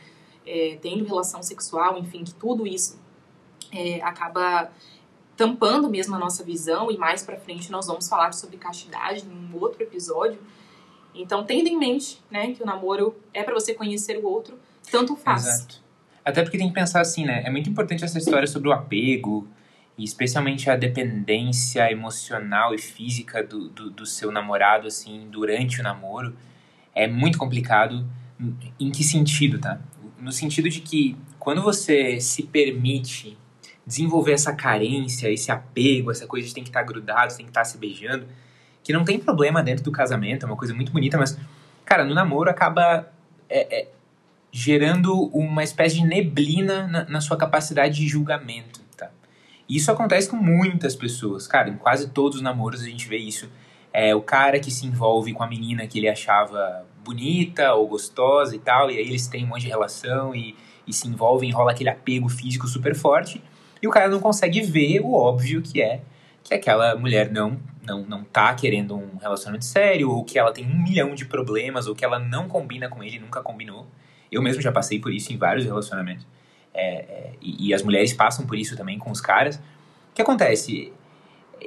é, 0.46 0.78
tendo 0.80 1.04
relação 1.04 1.42
sexual, 1.42 1.98
enfim, 1.98 2.22
que 2.22 2.34
tudo 2.34 2.66
isso 2.66 3.02
é, 3.74 4.00
acaba 4.02 4.70
tampando 5.36 5.90
mesmo 5.90 6.14
a 6.14 6.18
nossa 6.18 6.44
visão 6.44 6.90
e 6.90 6.96
mais 6.96 7.22
para 7.22 7.36
frente 7.36 7.70
nós 7.70 7.86
vamos 7.86 8.08
falar 8.08 8.32
sobre 8.32 8.56
castidade 8.56 9.24
em 9.26 9.54
um 9.54 9.60
outro 9.60 9.82
episódio. 9.82 10.38
Então, 11.14 11.44
tendo 11.44 11.68
em 11.68 11.78
mente, 11.78 12.20
né, 12.30 12.52
que 12.52 12.62
o 12.62 12.66
namoro 12.66 13.16
é 13.32 13.42
para 13.42 13.54
você 13.54 13.74
conhecer 13.74 14.18
o 14.18 14.26
outro, 14.26 14.58
tanto 14.90 15.16
faz. 15.16 15.46
Exato. 15.46 15.82
Até 16.24 16.42
porque 16.42 16.56
tem 16.56 16.68
que 16.68 16.74
pensar 16.74 17.00
assim, 17.00 17.24
né? 17.24 17.42
É 17.44 17.50
muito 17.50 17.68
importante 17.68 18.04
essa 18.04 18.18
história 18.18 18.46
sobre 18.46 18.68
o 18.68 18.72
apego, 18.72 19.46
e 19.96 20.04
especialmente 20.04 20.68
a 20.68 20.76
dependência 20.76 21.90
emocional 21.90 22.74
e 22.74 22.78
física 22.78 23.42
do, 23.42 23.68
do, 23.68 23.90
do 23.90 24.06
seu 24.06 24.32
namorado, 24.32 24.88
assim, 24.88 25.28
durante 25.30 25.80
o 25.80 25.82
namoro. 25.82 26.34
É 26.94 27.06
muito 27.06 27.38
complicado. 27.38 28.04
Em 28.80 28.90
que 28.90 29.04
sentido, 29.04 29.60
tá? 29.60 29.80
No 30.18 30.32
sentido 30.32 30.68
de 30.68 30.80
que 30.80 31.16
quando 31.38 31.62
você 31.62 32.20
se 32.20 32.42
permite 32.42 33.38
desenvolver 33.86 34.32
essa 34.32 34.52
carência, 34.52 35.30
esse 35.30 35.50
apego, 35.50 36.10
essa 36.10 36.26
coisa 36.26 36.46
de 36.46 36.54
tem 36.54 36.62
que 36.62 36.70
estar 36.70 36.82
grudado, 36.82 37.36
tem 37.36 37.44
que 37.44 37.50
estar 37.50 37.64
se 37.64 37.76
beijando, 37.76 38.26
que 38.82 38.92
não 38.92 39.04
tem 39.04 39.18
problema 39.18 39.62
dentro 39.62 39.84
do 39.84 39.92
casamento, 39.92 40.44
é 40.44 40.46
uma 40.46 40.56
coisa 40.56 40.74
muito 40.74 40.92
bonita, 40.92 41.16
mas, 41.16 41.38
cara, 41.84 42.04
no 42.04 42.14
namoro 42.14 42.50
acaba 42.50 43.08
é, 43.48 43.80
é, 43.80 43.88
gerando 44.50 45.26
uma 45.28 45.64
espécie 45.64 45.96
de 45.96 46.06
neblina 46.06 46.86
na, 46.86 47.04
na, 47.04 47.20
sua 47.20 47.36
capacidade 47.36 47.96
de 47.96 48.06
julgamento, 48.06 48.80
tá? 48.96 49.10
E 49.68 49.76
isso 49.76 49.90
acontece 49.90 50.28
com 50.28 50.36
muitas 50.36 50.94
pessoas, 50.94 51.46
cara, 51.46 51.68
em 51.68 51.76
quase 51.76 52.08
todos 52.08 52.36
os 52.36 52.42
namoros 52.42 52.82
a 52.82 52.86
gente 52.86 53.08
vê 53.08 53.16
isso. 53.16 53.50
É 53.92 54.14
o 54.14 54.20
cara 54.20 54.58
que 54.58 54.70
se 54.70 54.86
envolve 54.86 55.32
com 55.32 55.42
a 55.42 55.46
menina 55.46 55.86
que 55.86 55.98
ele 55.98 56.08
achava 56.08 56.84
bonita 57.04 57.74
ou 57.74 57.86
gostosa 57.86 58.56
e 58.56 58.58
tal, 58.58 58.90
e 58.90 58.98
aí 58.98 59.06
eles 59.06 59.26
têm 59.28 59.44
um 59.44 59.48
monte 59.48 59.62
de 59.62 59.68
relação 59.68 60.34
e, 60.34 60.56
e 60.86 60.92
se 60.92 61.06
envolvem, 61.06 61.50
rola 61.52 61.72
aquele 61.72 61.90
apego 61.90 62.28
físico 62.28 62.66
super 62.66 62.94
forte, 62.94 63.42
e 63.84 63.86
o 63.86 63.90
cara 63.90 64.08
não 64.08 64.18
consegue 64.18 64.62
ver 64.62 65.00
o 65.00 65.12
óbvio 65.12 65.60
que 65.60 65.82
é 65.82 66.00
que 66.42 66.54
aquela 66.54 66.96
mulher 66.96 67.30
não 67.30 67.60
não 67.86 68.02
não 68.02 68.24
tá 68.24 68.54
querendo 68.54 68.96
um 68.96 69.18
relacionamento 69.18 69.66
sério 69.66 70.10
ou 70.10 70.24
que 70.24 70.38
ela 70.38 70.50
tem 70.52 70.64
um 70.64 70.82
milhão 70.82 71.14
de 71.14 71.26
problemas 71.26 71.86
ou 71.86 71.94
que 71.94 72.02
ela 72.02 72.18
não 72.18 72.48
combina 72.48 72.88
com 72.88 73.04
ele, 73.04 73.18
nunca 73.18 73.42
combinou. 73.42 73.86
Eu 74.32 74.40
mesmo 74.40 74.62
já 74.62 74.72
passei 74.72 74.98
por 74.98 75.12
isso 75.12 75.34
em 75.34 75.36
vários 75.36 75.66
relacionamentos. 75.66 76.26
É, 76.72 76.94
é, 76.94 77.32
e, 77.42 77.68
e, 77.68 77.74
as 77.74 77.82
mulheres 77.82 78.14
passam 78.14 78.46
por 78.46 78.56
isso 78.56 78.74
também 78.74 78.98
com 78.98 79.10
os 79.10 79.20
caras. 79.20 79.56
O 79.56 80.14
que 80.14 80.22
acontece? 80.22 80.90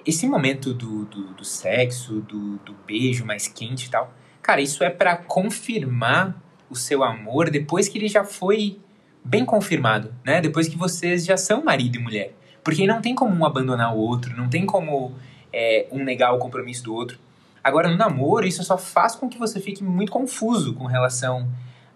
Esse 0.03 0.27
momento 0.27 0.73
do, 0.73 1.05
do, 1.05 1.33
do 1.35 1.45
sexo, 1.45 2.21
do, 2.21 2.57
do 2.57 2.73
beijo 2.87 3.23
mais 3.25 3.47
quente 3.47 3.85
e 3.85 3.89
tal, 3.91 4.11
cara, 4.41 4.59
isso 4.59 4.83
é 4.83 4.89
para 4.89 5.15
confirmar 5.15 6.35
o 6.67 6.75
seu 6.75 7.03
amor 7.03 7.51
depois 7.51 7.87
que 7.87 7.99
ele 7.99 8.07
já 8.07 8.23
foi 8.23 8.79
bem 9.27 9.43
confirmado, 9.43 10.13
né? 10.25 10.39
Depois 10.39 10.67
que 10.67 10.77
vocês 10.77 11.25
já 11.25 11.35
são 11.35 11.63
marido 11.63 11.97
e 11.97 11.99
mulher. 11.99 12.33
Porque 12.63 12.87
não 12.87 13.01
tem 13.01 13.13
como 13.13 13.35
um 13.35 13.45
abandonar 13.45 13.93
o 13.93 13.97
outro, 13.97 14.35
não 14.35 14.49
tem 14.49 14.65
como 14.65 15.13
é, 15.51 15.87
um 15.91 16.03
negar 16.03 16.33
o 16.33 16.39
compromisso 16.39 16.83
do 16.83 16.93
outro. 16.93 17.19
Agora, 17.63 17.89
no 17.89 17.97
namoro, 17.97 18.47
isso 18.47 18.63
só 18.63 18.77
faz 18.77 19.15
com 19.15 19.27
que 19.27 19.37
você 19.37 19.59
fique 19.59 19.83
muito 19.83 20.11
confuso 20.11 20.73
com 20.73 20.85
relação 20.85 21.47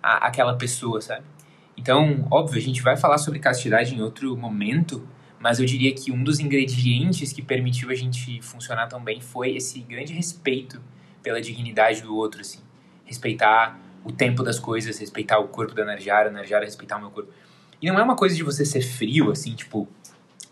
à, 0.03 0.27
àquela 0.27 0.55
pessoa, 0.55 0.99
sabe? 0.99 1.23
Então, 1.77 2.27
óbvio, 2.29 2.57
a 2.59 2.61
gente 2.61 2.81
vai 2.81 2.97
falar 2.97 3.17
sobre 3.17 3.39
castidade 3.39 3.95
em 3.95 4.01
outro 4.01 4.35
momento, 4.35 5.07
mas 5.39 5.59
eu 5.59 5.65
diria 5.65 5.93
que 5.93 6.11
um 6.11 6.23
dos 6.23 6.39
ingredientes 6.39 7.31
que 7.31 7.41
permitiu 7.41 7.89
a 7.89 7.95
gente 7.95 8.41
funcionar 8.41 8.87
tão 8.87 9.01
bem 9.01 9.21
foi 9.21 9.55
esse 9.55 9.79
grande 9.79 10.13
respeito 10.13 10.81
pela 11.23 11.41
dignidade 11.41 12.01
do 12.01 12.15
outro, 12.15 12.41
assim. 12.41 12.59
Respeitar 13.05 13.79
o 14.03 14.11
tempo 14.11 14.43
das 14.43 14.59
coisas, 14.59 14.97
respeitar 14.99 15.39
o 15.39 15.47
corpo 15.47 15.73
da 15.73 15.85
Narjara, 15.85 16.29
a 16.29 16.31
Narjara 16.31 16.65
respeitar 16.65 16.97
o 16.97 17.01
meu 17.01 17.11
corpo. 17.11 17.31
E 17.81 17.87
não 17.87 17.99
é 17.99 18.03
uma 18.03 18.15
coisa 18.15 18.35
de 18.35 18.43
você 18.43 18.65
ser 18.65 18.81
frio, 18.81 19.31
assim, 19.31 19.53
tipo, 19.55 19.87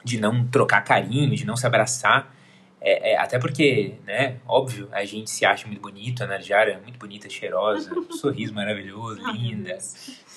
de 0.03 0.19
não 0.19 0.45
trocar 0.47 0.81
carinho, 0.81 1.35
de 1.35 1.45
não 1.45 1.55
se 1.55 1.65
abraçar. 1.65 2.33
É, 2.81 3.11
é, 3.11 3.17
até 3.17 3.37
porque, 3.37 3.95
né, 4.05 4.37
óbvio, 4.47 4.87
a 4.91 5.03
gente 5.03 5.29
se 5.29 5.45
acha 5.45 5.67
muito 5.67 5.81
bonito, 5.81 6.23
a 6.23 6.27
Narjara 6.27 6.71
é 6.71 6.79
muito 6.79 6.97
bonita, 6.97 7.29
cheirosa, 7.29 7.91
um 7.97 8.11
sorriso 8.13 8.53
maravilhoso, 8.53 9.21
linda, 9.31 9.77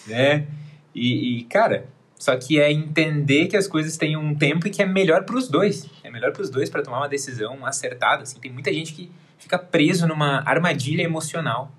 né? 0.06 0.46
E, 0.94 1.38
e, 1.38 1.44
cara, 1.44 1.86
só 2.18 2.36
que 2.36 2.60
é 2.60 2.70
entender 2.70 3.46
que 3.46 3.56
as 3.56 3.66
coisas 3.66 3.96
têm 3.96 4.16
um 4.16 4.34
tempo 4.34 4.66
e 4.66 4.70
que 4.70 4.82
é 4.82 4.86
melhor 4.86 5.24
para 5.24 5.36
os 5.36 5.48
dois. 5.48 5.88
É 6.02 6.10
melhor 6.10 6.32
para 6.32 6.42
os 6.42 6.50
dois 6.50 6.68
para 6.68 6.82
tomar 6.82 6.98
uma 6.98 7.08
decisão 7.08 7.64
acertada, 7.64 8.22
assim. 8.22 8.38
Tem 8.38 8.52
muita 8.52 8.72
gente 8.72 8.92
que 8.92 9.10
fica 9.38 9.58
preso 9.58 10.06
numa 10.06 10.42
armadilha 10.48 11.02
emocional 11.02 11.72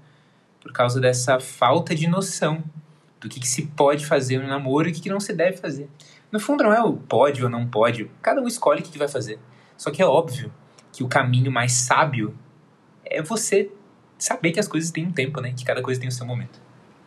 por 0.64 0.72
causa 0.72 1.00
dessa 1.02 1.42
falta 1.42 1.94
de 1.94 2.08
noção 2.08 2.64
do 3.20 3.28
que, 3.28 3.40
que 3.40 3.48
se 3.48 3.68
pode 3.68 4.06
fazer 4.06 4.40
no 4.40 4.48
namoro 4.48 4.88
e 4.88 4.92
o 4.92 4.96
que, 4.96 5.02
que 5.02 5.10
não 5.10 5.20
se 5.20 5.34
deve 5.34 5.58
fazer. 5.58 5.90
No 6.32 6.40
fundo, 6.40 6.64
não 6.64 6.74
é 6.74 6.82
o 6.82 6.94
pode 6.94 7.44
ou 7.44 7.50
não 7.50 7.68
pode, 7.68 8.10
cada 8.22 8.42
um 8.42 8.48
escolhe 8.48 8.80
o 8.80 8.84
que, 8.84 8.92
que 8.92 8.98
vai 8.98 9.10
fazer. 9.10 9.38
Só 9.78 9.92
que 9.92 10.02
é 10.02 10.06
óbvio 10.06 10.52
que 10.94 11.04
o 11.04 11.08
caminho 11.08 11.52
mais 11.52 11.74
sábio 11.74 12.34
é 13.04 13.22
você 13.22 13.70
saber 14.18 14.52
que 14.52 14.60
as 14.60 14.68
coisas 14.68 14.90
têm 14.90 15.06
um 15.06 15.12
tempo, 15.12 15.42
né? 15.42 15.54
Que 15.54 15.66
cada 15.66 15.82
coisa 15.82 16.00
tem 16.00 16.08
o 16.08 16.12
seu 16.12 16.26
momento. 16.26 16.62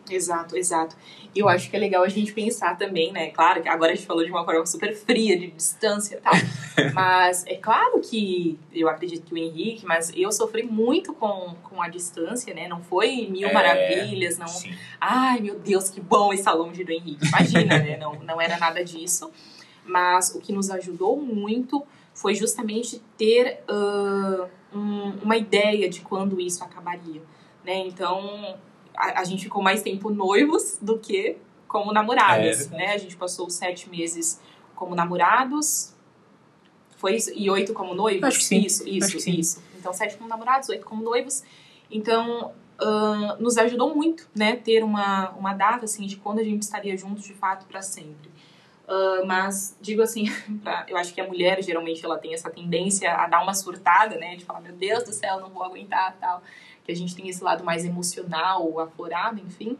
Exato, 0.09 0.57
exato. 0.57 0.95
E 1.35 1.39
eu 1.39 1.47
acho 1.47 1.69
que 1.69 1.75
é 1.75 1.79
legal 1.79 2.03
a 2.03 2.09
gente 2.09 2.33
pensar 2.33 2.77
também, 2.77 3.11
né? 3.11 3.29
Claro 3.29 3.61
que 3.61 3.69
agora 3.69 3.91
a 3.91 3.95
gente 3.95 4.07
falou 4.07 4.23
de 4.23 4.31
uma 4.31 4.43
forma 4.43 4.65
super 4.65 4.95
fria, 4.95 5.37
de 5.37 5.51
distância 5.51 6.15
e 6.15 6.21
tal. 6.21 6.33
mas 6.93 7.45
é 7.45 7.55
claro 7.55 7.99
que 7.99 8.59
eu 8.73 8.89
acredito 8.89 9.25
que 9.25 9.33
o 9.33 9.37
Henrique, 9.37 9.85
mas 9.85 10.11
eu 10.15 10.31
sofri 10.31 10.63
muito 10.63 11.13
com, 11.13 11.55
com 11.63 11.81
a 11.81 11.89
distância, 11.89 12.53
né? 12.53 12.67
Não 12.67 12.81
foi 12.81 13.27
mil 13.29 13.49
é, 13.49 13.53
maravilhas, 13.53 14.37
não. 14.37 14.47
Sim. 14.47 14.73
Ai, 14.99 15.39
meu 15.39 15.59
Deus, 15.59 15.89
que 15.89 16.01
bom 16.01 16.33
estar 16.33 16.53
longe 16.53 16.83
do 16.83 16.91
Henrique. 16.91 17.27
Imagina, 17.27 17.77
né? 17.79 17.97
Não, 17.97 18.13
não 18.15 18.41
era 18.41 18.57
nada 18.57 18.83
disso. 18.83 19.31
Mas 19.85 20.33
o 20.35 20.39
que 20.39 20.51
nos 20.51 20.69
ajudou 20.69 21.17
muito 21.17 21.85
foi 22.13 22.33
justamente 22.33 23.01
ter 23.15 23.63
uh, 23.69 24.49
um, 24.75 25.11
uma 25.21 25.37
ideia 25.37 25.87
de 25.87 26.01
quando 26.01 26.41
isso 26.41 26.63
acabaria. 26.63 27.21
Né? 27.63 27.77
Então, 27.85 28.57
a, 28.97 29.21
a, 29.21 29.23
gente 29.23 29.43
ficou 29.43 29.61
mais 29.61 29.81
tempo 29.83 30.09
noivos 30.09 30.77
do 30.81 30.97
que 30.97 31.37
como 31.67 31.93
namorados, 31.93 32.71
é, 32.71 32.77
né? 32.77 32.93
A 32.93 32.97
gente 32.97 33.15
passou 33.15 33.49
sete 33.49 33.89
meses 33.89 34.41
como 34.75 34.95
namorados, 34.95 35.93
foi 36.97 37.15
isso? 37.15 37.31
E 37.35 37.49
oito 37.49 37.73
como 37.73 37.93
noivos? 37.93 38.23
Acho 38.23 38.39
que 38.39 38.45
sim. 38.45 38.59
Isso, 38.61 38.87
isso, 38.87 39.19
sim. 39.19 39.31
isso. 39.31 39.63
Então, 39.77 39.93
sete 39.93 40.17
como 40.17 40.27
namorados, 40.27 40.67
oito 40.69 40.85
como 40.85 41.03
noivos. 41.03 41.43
Então, 41.91 42.53
uh, 42.81 43.41
nos 43.41 43.57
ajudou 43.57 43.93
muito, 43.95 44.27
né? 44.35 44.55
Ter 44.55 44.83
uma, 44.83 45.29
uma 45.31 45.53
data, 45.53 45.85
assim, 45.85 46.07
de 46.07 46.17
quando 46.17 46.39
a 46.39 46.43
gente 46.43 46.63
estaria 46.63 46.97
juntos, 46.97 47.23
de 47.23 47.33
fato, 47.33 47.65
para 47.67 47.81
sempre. 47.81 48.29
Uh, 48.87 49.25
mas, 49.27 49.77
digo 49.81 50.01
assim, 50.01 50.25
pra, 50.63 50.85
eu 50.87 50.97
acho 50.97 51.13
que 51.13 51.21
a 51.21 51.27
mulher, 51.27 51.61
geralmente, 51.61 52.03
ela 52.03 52.17
tem 52.17 52.33
essa 52.33 52.49
tendência 52.49 53.13
a 53.13 53.27
dar 53.27 53.43
uma 53.43 53.53
surtada, 53.53 54.17
né? 54.17 54.35
De 54.35 54.45
falar, 54.45 54.61
meu 54.61 54.73
Deus 54.73 55.03
do 55.03 55.13
céu, 55.13 55.39
não 55.39 55.49
vou 55.49 55.63
aguentar, 55.63 56.15
tal 56.19 56.41
que 56.87 56.91
a 56.93 56.95
gente 56.95 57.13
tem 57.13 57.27
esse 57.27 57.43
lado 57.43 57.65
mais 57.65 57.83
emocional, 57.83 58.79
aflorado, 58.79 59.41
enfim. 59.41 59.77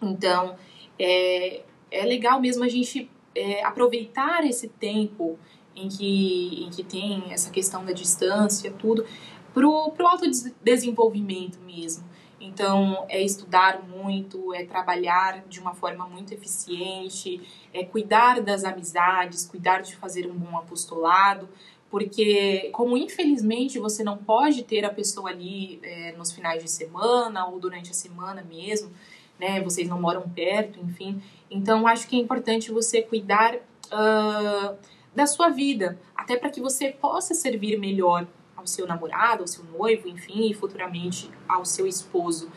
Então, 0.00 0.56
é, 0.98 1.62
é 1.90 2.04
legal 2.04 2.40
mesmo 2.40 2.64
a 2.64 2.68
gente 2.68 3.10
é, 3.34 3.62
aproveitar 3.62 4.42
esse 4.42 4.68
tempo 4.68 5.38
em 5.76 5.86
que, 5.88 6.64
em 6.64 6.70
que 6.70 6.82
tem 6.82 7.30
essa 7.30 7.50
questão 7.50 7.84
da 7.84 7.92
distância, 7.92 8.72
tudo, 8.72 9.04
pro, 9.52 9.90
pro 9.90 10.06
autodesenvolvimento 10.06 11.58
mesmo. 11.60 12.04
Então, 12.40 13.04
é 13.08 13.22
estudar 13.22 13.82
muito, 13.82 14.52
é 14.54 14.64
trabalhar 14.64 15.44
de 15.48 15.60
uma 15.60 15.74
forma 15.74 16.06
muito 16.06 16.32
eficiente, 16.32 17.40
é 17.72 17.84
cuidar 17.84 18.40
das 18.40 18.64
amizades, 18.64 19.46
cuidar 19.46 19.80
de 19.82 19.96
fazer 19.96 20.26
um 20.30 20.34
bom 20.34 20.56
apostolado, 20.56 21.48
porque 21.94 22.70
como 22.72 22.96
infelizmente 22.96 23.78
você 23.78 24.02
não 24.02 24.16
pode 24.16 24.64
ter 24.64 24.84
a 24.84 24.90
pessoa 24.90 25.30
ali 25.30 25.78
é, 25.80 26.10
nos 26.18 26.32
finais 26.32 26.60
de 26.60 26.68
semana 26.68 27.46
ou 27.46 27.60
durante 27.60 27.92
a 27.92 27.94
semana 27.94 28.42
mesmo, 28.42 28.90
né? 29.38 29.60
Vocês 29.60 29.88
não 29.88 30.00
moram 30.00 30.22
perto, 30.22 30.80
enfim. 30.80 31.22
Então 31.48 31.86
acho 31.86 32.08
que 32.08 32.16
é 32.16 32.18
importante 32.18 32.72
você 32.72 33.00
cuidar 33.00 33.54
uh, 33.54 34.76
da 35.14 35.24
sua 35.24 35.50
vida, 35.50 35.96
até 36.16 36.36
para 36.36 36.50
que 36.50 36.60
você 36.60 36.90
possa 36.90 37.32
servir 37.32 37.78
melhor 37.78 38.26
ao 38.56 38.66
seu 38.66 38.88
namorado, 38.88 39.42
ao 39.42 39.46
seu 39.46 39.62
noivo, 39.62 40.08
enfim, 40.08 40.50
e 40.50 40.52
futuramente 40.52 41.30
ao 41.48 41.64
seu 41.64 41.86
esposo. 41.86 42.50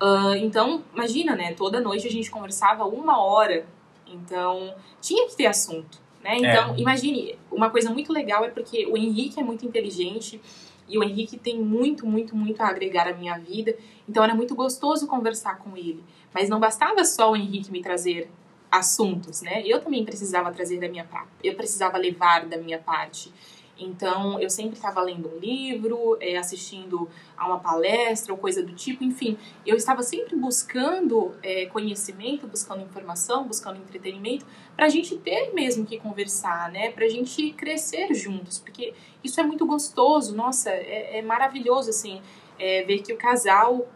Uh, 0.00 0.36
então, 0.36 0.84
imagina, 0.94 1.34
né? 1.34 1.52
Toda 1.52 1.80
noite 1.80 2.06
a 2.06 2.10
gente 2.12 2.30
conversava 2.30 2.84
uma 2.84 3.20
hora. 3.20 3.66
Então, 4.06 4.72
tinha 5.00 5.26
que 5.26 5.36
ter 5.36 5.46
assunto, 5.46 6.00
né? 6.28 6.50
Então, 6.50 6.74
é. 6.74 6.80
imagine, 6.80 7.38
uma 7.50 7.70
coisa 7.70 7.90
muito 7.90 8.12
legal 8.12 8.44
é 8.44 8.50
porque 8.50 8.86
o 8.86 8.96
Henrique 8.96 9.40
é 9.40 9.42
muito 9.42 9.64
inteligente 9.64 10.40
e 10.88 10.98
o 10.98 11.02
Henrique 11.02 11.38
tem 11.38 11.58
muito, 11.58 12.06
muito, 12.06 12.36
muito 12.36 12.60
a 12.60 12.68
agregar 12.68 13.08
à 13.08 13.14
minha 13.14 13.38
vida. 13.38 13.74
Então, 14.08 14.22
era 14.22 14.34
muito 14.34 14.54
gostoso 14.54 15.06
conversar 15.06 15.58
com 15.58 15.76
ele. 15.76 16.02
Mas 16.32 16.48
não 16.48 16.60
bastava 16.60 17.04
só 17.04 17.32
o 17.32 17.36
Henrique 17.36 17.70
me 17.70 17.82
trazer 17.82 18.30
assuntos, 18.70 19.40
né? 19.42 19.62
Eu 19.64 19.80
também 19.80 20.04
precisava 20.04 20.52
trazer 20.52 20.78
da 20.78 20.88
minha 20.88 21.04
parte. 21.04 21.30
Eu 21.42 21.54
precisava 21.54 21.96
levar 21.96 22.46
da 22.46 22.58
minha 22.58 22.78
parte. 22.78 23.32
Então, 23.78 24.40
eu 24.40 24.50
sempre 24.50 24.76
estava 24.76 25.00
lendo 25.00 25.28
um 25.28 25.38
livro, 25.38 26.18
é, 26.20 26.36
assistindo 26.36 27.08
a 27.36 27.46
uma 27.46 27.60
palestra 27.60 28.32
ou 28.32 28.38
coisa 28.38 28.62
do 28.62 28.72
tipo, 28.74 29.04
enfim. 29.04 29.38
Eu 29.64 29.76
estava 29.76 30.02
sempre 30.02 30.34
buscando 30.34 31.34
é, 31.42 31.66
conhecimento, 31.66 32.46
buscando 32.46 32.82
informação, 32.82 33.46
buscando 33.46 33.78
entretenimento, 33.78 34.44
para 34.76 34.86
a 34.86 34.88
gente 34.88 35.16
ter 35.18 35.52
mesmo 35.54 35.86
que 35.86 35.98
conversar, 35.98 36.72
né? 36.72 36.90
Para 36.90 37.04
a 37.04 37.08
gente 37.08 37.52
crescer 37.52 38.12
juntos, 38.14 38.58
porque 38.58 38.94
isso 39.22 39.40
é 39.40 39.44
muito 39.44 39.64
gostoso, 39.64 40.34
nossa, 40.34 40.70
é, 40.70 41.18
é 41.18 41.22
maravilhoso, 41.22 41.90
assim, 41.90 42.20
é, 42.58 42.82
ver 42.82 42.98
que 43.02 43.12
o 43.12 43.16
casal 43.16 43.86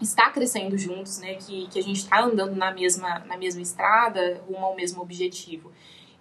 está 0.00 0.28
crescendo 0.30 0.76
juntos, 0.76 1.18
né? 1.18 1.34
Que, 1.34 1.68
que 1.68 1.78
a 1.78 1.82
gente 1.82 1.98
está 1.98 2.20
andando 2.20 2.56
na 2.56 2.72
mesma, 2.72 3.20
na 3.20 3.36
mesma 3.36 3.62
estrada, 3.62 4.42
rumo 4.48 4.66
ao 4.66 4.74
mesmo 4.74 5.00
objetivo. 5.00 5.70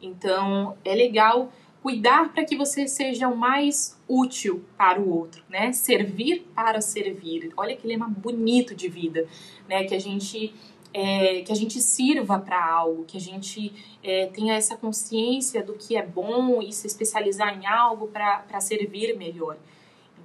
Então, 0.01 0.77
é 0.83 0.93
legal 0.93 1.51
cuidar 1.83 2.31
para 2.31 2.45
que 2.45 2.55
você 2.55 2.87
seja 2.87 3.27
o 3.27 3.35
mais 3.35 3.99
útil 4.07 4.63
para 4.77 5.01
o 5.01 5.13
outro, 5.13 5.43
né? 5.49 5.73
Servir 5.73 6.47
para 6.55 6.79
servir. 6.79 7.51
Olha 7.57 7.75
que 7.75 7.85
lema 7.85 8.07
bonito 8.07 8.73
de 8.73 8.87
vida, 8.87 9.27
né? 9.67 9.83
Que 9.83 9.93
a 9.93 9.99
gente 9.99 10.55
é, 10.93 11.41
que 11.41 11.51
a 11.51 11.55
gente 11.55 11.81
sirva 11.81 12.39
para 12.39 12.63
algo, 12.65 13.03
que 13.03 13.17
a 13.17 13.19
gente 13.19 13.73
é, 14.01 14.27
tenha 14.27 14.55
essa 14.55 14.77
consciência 14.77 15.61
do 15.61 15.73
que 15.73 15.97
é 15.97 16.05
bom 16.05 16.61
e 16.61 16.71
se 16.71 16.87
especializar 16.87 17.53
em 17.53 17.65
algo 17.65 18.07
para 18.07 18.61
servir 18.61 19.17
melhor. 19.17 19.57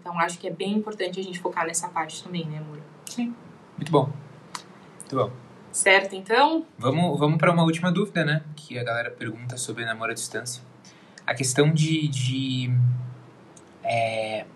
Então, 0.01 0.17
acho 0.21 0.39
que 0.39 0.47
é 0.47 0.51
bem 0.51 0.75
importante 0.75 1.19
a 1.19 1.23
gente 1.23 1.41
focar 1.41 1.67
nessa 1.67 1.89
parte 1.89 2.23
também, 2.23 2.47
né, 2.47 2.59
amor? 2.59 2.79
Sim. 3.07 3.35
Muito 3.77 3.91
bom. 3.91 4.13
Muito 5.01 5.17
bom. 5.17 5.33
Certo, 5.73 6.15
então? 6.15 6.65
Vamos, 6.79 7.19
vamos 7.19 7.39
para 7.39 7.51
uma 7.51 7.65
última 7.65 7.91
dúvida, 7.91 8.25
né? 8.25 8.45
Que 8.55 8.79
a 8.79 8.85
galera 8.85 9.11
pergunta 9.11 9.57
sobre 9.57 9.85
namoro 9.85 10.13
à 10.13 10.15
distância 10.15 10.68
a 11.29 11.35
questão 11.35 11.71
de, 11.71 12.09
de 12.09 12.71
é, 13.85 14.47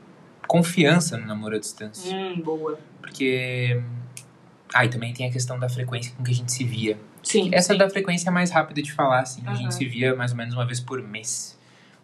confiança 0.49 1.19
no 1.19 1.27
namoro 1.27 1.55
à 1.55 1.59
distância. 1.59 2.17
Hum, 2.17 2.41
boa. 2.41 2.79
Porque. 2.99 3.83
Ah, 4.73 4.87
e 4.87 4.89
também 4.89 5.13
tem 5.13 5.29
a 5.29 5.31
questão 5.31 5.59
da 5.59 5.69
frequência 5.69 6.15
com 6.17 6.25
que 6.25 6.31
a 6.31 6.35
gente 6.35 6.51
se 6.51 6.65
via. 6.65 6.99
Sim. 7.23 7.51
Essa 7.53 7.75
sim. 7.75 7.79
da 7.79 7.91
frequência 7.91 8.31
é 8.31 8.33
mais 8.33 8.51
rápida 8.51 8.81
de 8.81 8.91
falar, 8.91 9.21
assim. 9.21 9.43
Uhum. 9.43 9.51
A 9.51 9.55
gente 9.55 9.75
se 9.75 9.85
via 9.85 10.17
mais 10.17 10.31
ou 10.31 10.37
menos 10.39 10.55
uma 10.55 10.65
vez 10.65 10.81
por 10.81 11.03
mês. 11.03 11.59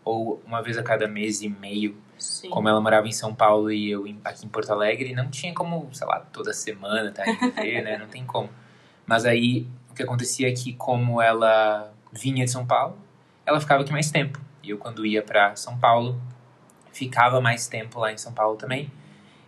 Ou 0.05 0.43
uma 0.47 0.63
vez 0.63 0.77
a 0.77 0.83
cada 0.83 1.09
mês 1.09 1.41
e 1.41 1.49
meio. 1.49 1.97
Sim. 2.19 2.51
Como 2.51 2.69
ela 2.69 2.81
morava 2.81 3.09
em 3.09 3.13
São 3.13 3.35
Paulo 3.35 3.73
e 3.73 3.91
eu 3.91 4.05
aqui 4.23 4.45
em 4.45 4.49
Porto 4.51 4.71
Alegre, 4.71 5.15
não 5.15 5.31
tinha 5.31 5.55
como, 5.55 5.89
sei 5.93 6.07
lá, 6.07 6.21
toda 6.21 6.53
semana 6.53 7.11
tá 7.11 7.25
indo 7.27 7.55
ver, 7.55 7.83
né? 7.83 7.97
Não 7.97 8.09
tem 8.09 8.23
como. 8.27 8.51
Mas 9.07 9.25
aí 9.25 9.67
o 9.91 9.95
que 9.95 10.03
acontecia 10.03 10.47
é 10.47 10.53
que, 10.53 10.75
como 10.75 11.23
ela 11.23 11.91
vinha 12.13 12.45
de 12.45 12.51
São 12.51 12.67
Paulo, 12.67 12.99
ela 13.47 13.59
ficava 13.61 13.83
aqui 13.83 13.93
mais 13.93 14.11
tempo. 14.11 14.39
E 14.63 14.71
eu, 14.71 14.79
quando 14.79 15.07
ia 15.07 15.23
para 15.23 15.55
São 15.57 15.79
Paulo, 15.79 16.21
ficava 16.93 17.41
mais 17.41 17.69
tempo 17.69 18.01
lá 18.01 18.13
em 18.13 18.19
São 18.19 18.33
Paulo 18.33 18.57
também. 18.57 18.91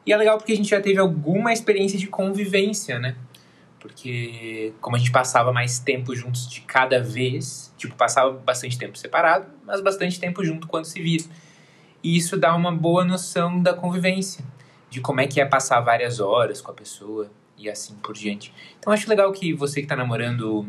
E 0.07 0.13
é 0.13 0.17
legal 0.17 0.39
porque 0.39 0.53
a 0.53 0.57
gente 0.57 0.71
já 0.71 0.81
teve 0.81 0.99
alguma 0.99 1.53
experiência 1.53 1.99
de 1.99 2.07
convivência, 2.07 2.99
né? 2.99 3.17
Porque 3.79 4.73
como 4.81 4.97
a 4.97 4.99
gente 4.99 5.11
passava 5.11 5.53
mais 5.53 5.79
tempo 5.79 6.15
juntos 6.15 6.49
de 6.49 6.61
cada 6.63 7.03
vez, 7.03 7.73
tipo, 7.77 7.95
passava 7.95 8.33
bastante 8.33 8.79
tempo 8.79 8.97
separado, 8.99 9.47
mas 9.65 9.81
bastante 9.81 10.21
tempo 10.21 10.45
junto 10.45 10.67
quando 10.67 10.85
se 10.85 11.01
via. 11.01 11.21
E 12.03 12.17
isso 12.17 12.37
dá 12.37 12.55
uma 12.55 12.73
boa 12.73 13.05
noção 13.05 13.63
da 13.63 13.75
convivência, 13.75 14.45
de 14.89 15.01
como 15.01 15.21
é 15.21 15.27
que 15.27 15.41
é 15.41 15.47
passar 15.47 15.81
várias 15.81 16.21
horas 16.21 16.61
com 16.61 16.71
a 16.71 16.75
pessoa 16.75 17.31
e 17.57 17.69
assim 17.69 17.95
por 17.97 18.15
diante. 18.15 18.53
Então 18.79 18.93
acho 18.93 19.09
legal 19.09 19.31
que 19.33 19.53
você 19.53 19.81
que 19.81 19.85
está 19.85 19.97
namorando 19.97 20.67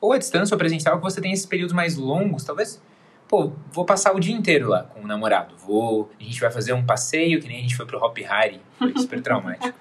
ou 0.00 0.12
à 0.12 0.18
distância 0.18 0.54
ou 0.54 0.58
presencial, 0.58 0.96
que 0.96 1.02
você 1.02 1.20
tem 1.20 1.32
esses 1.32 1.46
períodos 1.46 1.74
mais 1.74 1.96
longos, 1.96 2.44
talvez 2.44 2.80
pô, 3.28 3.52
vou 3.70 3.84
passar 3.84 4.16
o 4.16 4.18
dia 4.18 4.34
inteiro 4.34 4.68
lá 4.68 4.84
com 4.84 5.00
o 5.00 5.06
namorado. 5.06 5.54
Vou, 5.56 6.10
a 6.18 6.22
gente 6.22 6.40
vai 6.40 6.50
fazer 6.50 6.72
um 6.72 6.84
passeio, 6.84 7.40
que 7.40 7.46
nem 7.46 7.58
a 7.58 7.60
gente 7.60 7.76
foi 7.76 7.86
pro 7.86 8.02
Hop 8.02 8.16
Hari, 8.26 8.60
foi 8.78 8.92
super 8.96 9.20
traumático. 9.20 9.78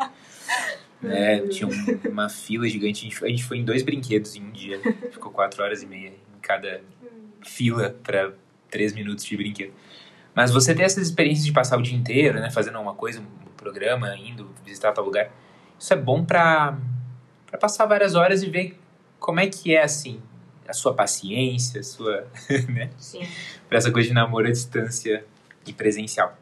é, 1.04 1.40
tinha 1.48 1.68
um, 1.68 2.12
uma 2.12 2.28
fila 2.28 2.68
gigante, 2.68 3.06
a 3.06 3.10
gente, 3.10 3.26
a 3.26 3.28
gente 3.30 3.44
foi 3.44 3.58
em 3.58 3.64
dois 3.64 3.82
brinquedos 3.82 4.36
em 4.36 4.44
um 4.44 4.52
dia, 4.52 4.80
ficou 5.12 5.32
quatro 5.32 5.64
horas 5.64 5.82
e 5.82 5.88
meia 5.88 6.10
em 6.10 6.40
cada 6.42 6.82
fila 7.42 7.96
para 8.04 8.34
três 8.70 8.94
minutos 8.94 9.24
de 9.24 9.38
brinquedo. 9.38 9.74
Mas 10.36 10.52
você 10.52 10.76
ter 10.76 10.84
essas 10.84 11.08
experiências 11.08 11.46
de 11.46 11.52
passar 11.52 11.80
o 11.80 11.82
dia 11.82 11.98
inteiro, 11.98 12.40
né, 12.40 12.52
fazendo 12.52 12.80
uma 12.80 12.94
coisa, 12.94 13.22
um 13.22 13.56
programa, 13.56 14.16
indo 14.18 14.54
visitar 14.64 14.92
tal 14.92 15.06
lugar, 15.06 15.32
isso 15.80 15.94
é 15.94 15.98
bom 15.98 16.24
para 16.24 16.78
para 17.46 17.58
passar 17.58 17.86
várias 17.86 18.14
horas 18.14 18.44
e 18.44 18.50
ver 18.50 18.78
como 19.20 19.40
é 19.40 19.48
que 19.48 19.74
é 19.74 19.82
assim 19.82 20.22
a 20.68 20.74
sua 20.74 20.94
paciência, 20.94 21.80
a 21.80 21.84
sua, 21.84 22.28
né? 22.70 22.90
Sim. 22.98 23.28
Para 23.68 23.78
essa 23.78 23.92
coisa 23.92 24.08
de 24.08 24.14
namoro 24.14 24.48
à 24.48 24.52
distância 24.52 25.24
e 25.66 25.74
presencial. 25.74 26.38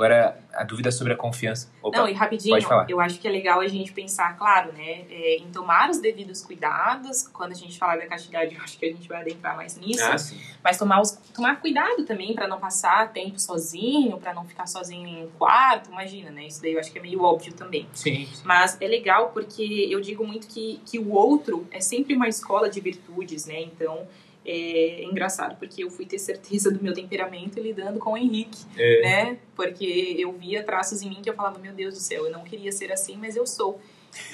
Agora, 0.00 0.40
a 0.54 0.64
dúvida 0.64 0.90
sobre 0.90 1.12
a 1.12 1.16
confiança. 1.16 1.70
Opa, 1.82 1.98
Não, 1.98 2.08
e 2.08 2.14
rapidinho, 2.14 2.56
eu 2.88 2.98
acho 3.02 3.20
que 3.20 3.28
é 3.28 3.30
legal 3.30 3.60
a 3.60 3.68
gente 3.68 3.92
pensar, 3.92 4.34
claro, 4.38 4.72
né, 4.72 5.04
é, 5.10 5.36
em 5.36 5.50
tomar 5.50 5.90
os 5.90 5.98
devidos 5.98 6.40
cuidados. 6.40 7.28
Quando 7.28 7.52
a 7.52 7.54
gente 7.54 7.78
falar 7.78 7.98
da 7.98 8.06
castidade, 8.06 8.54
eu 8.54 8.62
acho 8.62 8.78
que 8.78 8.86
a 8.86 8.88
gente 8.88 9.06
vai 9.06 9.20
adentrar 9.20 9.54
mais 9.54 9.76
nisso. 9.76 10.02
Ah, 10.02 10.16
sim. 10.16 10.40
Mas 10.64 10.78
tomar, 10.78 11.02
os, 11.02 11.10
tomar 11.34 11.60
cuidado 11.60 12.06
também 12.06 12.34
para 12.34 12.48
não 12.48 12.58
passar 12.58 13.12
tempo 13.12 13.38
sozinho, 13.38 14.16
para 14.16 14.32
não 14.32 14.46
ficar 14.46 14.66
sozinho 14.66 15.06
em 15.06 15.24
um 15.26 15.30
quarto. 15.32 15.90
Imagina, 15.90 16.30
né? 16.30 16.46
Isso 16.46 16.62
daí 16.62 16.72
eu 16.72 16.80
acho 16.80 16.90
que 16.90 16.98
é 16.98 17.02
meio 17.02 17.22
óbvio 17.22 17.52
também. 17.52 17.86
Sim, 17.92 18.24
sim. 18.24 18.42
Mas 18.42 18.80
é 18.80 18.88
legal 18.88 19.32
porque 19.34 19.86
eu 19.90 20.00
digo 20.00 20.26
muito 20.26 20.46
que, 20.46 20.80
que 20.86 20.98
o 20.98 21.12
outro 21.12 21.68
é 21.70 21.80
sempre 21.80 22.16
uma 22.16 22.26
escola 22.26 22.70
de 22.70 22.80
virtudes, 22.80 23.44
né? 23.44 23.60
Então 23.60 24.08
é 24.44 25.04
engraçado, 25.04 25.56
porque 25.58 25.84
eu 25.84 25.90
fui 25.90 26.06
ter 26.06 26.18
certeza 26.18 26.70
do 26.70 26.82
meu 26.82 26.94
temperamento 26.94 27.60
lidando 27.60 27.98
com 27.98 28.12
o 28.12 28.16
Henrique, 28.16 28.58
é. 28.76 29.02
né? 29.02 29.38
Porque 29.54 30.16
eu 30.18 30.32
via 30.32 30.62
traços 30.62 31.02
em 31.02 31.10
mim 31.10 31.20
que 31.22 31.28
eu 31.28 31.34
falava, 31.34 31.58
meu 31.58 31.72
Deus 31.72 31.94
do 31.94 32.00
céu, 32.00 32.26
eu 32.26 32.32
não 32.32 32.42
queria 32.42 32.72
ser 32.72 32.90
assim, 32.92 33.16
mas 33.16 33.36
eu 33.36 33.46
sou. 33.46 33.80